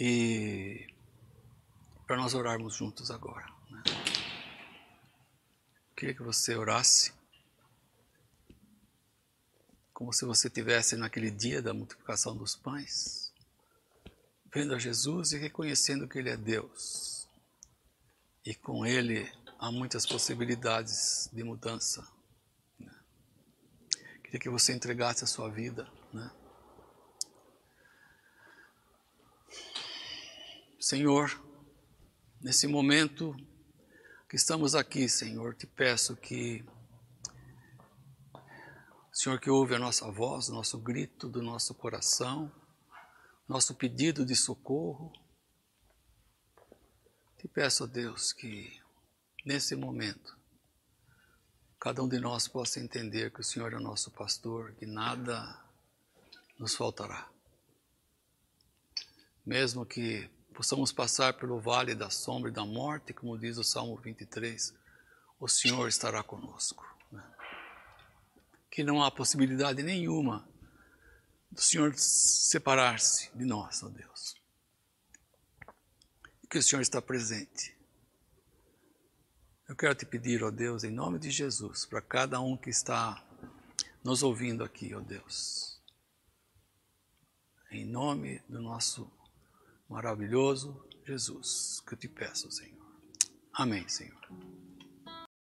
E 0.00 0.92
para 2.04 2.16
nós 2.16 2.34
orarmos 2.34 2.74
juntos 2.74 3.08
agora. 3.12 3.46
Né? 3.70 3.82
Queria 5.96 6.14
que 6.14 6.22
você 6.22 6.56
orasse 6.56 7.12
como 9.92 10.12
se 10.12 10.24
você 10.24 10.50
tivesse 10.50 10.96
naquele 10.96 11.30
dia 11.30 11.60
da 11.60 11.74
multiplicação 11.74 12.36
dos 12.36 12.54
pães, 12.54 13.27
vendo 14.52 14.74
a 14.74 14.78
Jesus 14.78 15.32
e 15.32 15.38
reconhecendo 15.38 16.08
que 16.08 16.18
Ele 16.18 16.30
é 16.30 16.36
Deus. 16.36 17.28
E 18.44 18.54
com 18.54 18.86
Ele 18.86 19.30
há 19.58 19.70
muitas 19.70 20.06
possibilidades 20.06 21.28
de 21.32 21.42
mudança. 21.42 22.06
Né? 22.78 22.92
Queria 24.24 24.40
que 24.40 24.48
você 24.48 24.72
entregasse 24.72 25.24
a 25.24 25.26
sua 25.26 25.50
vida. 25.50 25.90
Né? 26.12 26.30
Senhor, 30.80 31.30
nesse 32.40 32.66
momento 32.66 33.36
que 34.28 34.36
estamos 34.36 34.74
aqui, 34.74 35.08
Senhor, 35.08 35.54
te 35.54 35.66
peço 35.66 36.16
que, 36.16 36.64
Senhor, 39.12 39.38
que 39.40 39.50
ouve 39.50 39.74
a 39.74 39.78
nossa 39.78 40.10
voz, 40.10 40.48
nosso 40.48 40.78
grito 40.78 41.28
do 41.28 41.42
nosso 41.42 41.74
coração, 41.74 42.50
nosso 43.48 43.74
pedido 43.74 44.26
de 44.26 44.36
socorro. 44.36 45.10
Te 47.38 47.48
peço, 47.48 47.86
Deus, 47.86 48.32
que 48.32 48.78
nesse 49.44 49.74
momento, 49.74 50.36
cada 51.80 52.02
um 52.02 52.08
de 52.08 52.20
nós 52.20 52.46
possa 52.46 52.78
entender 52.78 53.32
que 53.32 53.40
o 53.40 53.44
Senhor 53.44 53.72
é 53.72 53.78
nosso 53.78 54.10
pastor, 54.10 54.74
que 54.74 54.84
nada 54.84 55.64
nos 56.58 56.74
faltará. 56.74 57.30
Mesmo 59.46 59.86
que 59.86 60.28
possamos 60.52 60.92
passar 60.92 61.34
pelo 61.34 61.58
vale 61.58 61.94
da 61.94 62.10
sombra 62.10 62.50
e 62.50 62.54
da 62.54 62.66
morte, 62.66 63.14
como 63.14 63.38
diz 63.38 63.56
o 63.56 63.64
Salmo 63.64 63.96
23, 63.96 64.74
o 65.40 65.48
Senhor 65.48 65.88
estará 65.88 66.22
conosco. 66.22 66.84
Né? 67.10 67.24
Que 68.70 68.82
não 68.82 69.02
há 69.02 69.10
possibilidade 69.10 69.82
nenhuma 69.82 70.47
do 71.50 71.60
Senhor 71.60 71.94
separar-se 71.96 73.30
de 73.34 73.44
nós, 73.44 73.82
ó 73.82 73.88
Deus. 73.88 74.36
Que 76.48 76.58
o 76.58 76.62
Senhor 76.62 76.80
está 76.80 77.02
presente 77.02 77.78
eu 79.68 79.76
quero 79.76 79.94
te 79.94 80.06
pedir, 80.06 80.42
ó 80.42 80.50
Deus, 80.50 80.82
em 80.82 80.90
nome 80.90 81.18
de 81.18 81.30
Jesus, 81.30 81.84
para 81.84 82.00
cada 82.00 82.40
um 82.40 82.56
que 82.56 82.70
está 82.70 83.22
nos 84.02 84.22
ouvindo 84.22 84.64
aqui, 84.64 84.94
ó 84.94 85.00
Deus. 85.00 85.78
Em 87.70 87.84
nome 87.84 88.40
do 88.48 88.62
nosso 88.62 89.12
maravilhoso 89.86 90.82
Jesus, 91.06 91.82
que 91.86 91.92
eu 91.92 91.98
te 91.98 92.08
peço, 92.08 92.50
Senhor. 92.50 92.78
Amém, 93.52 93.86
Senhor. 93.88 94.18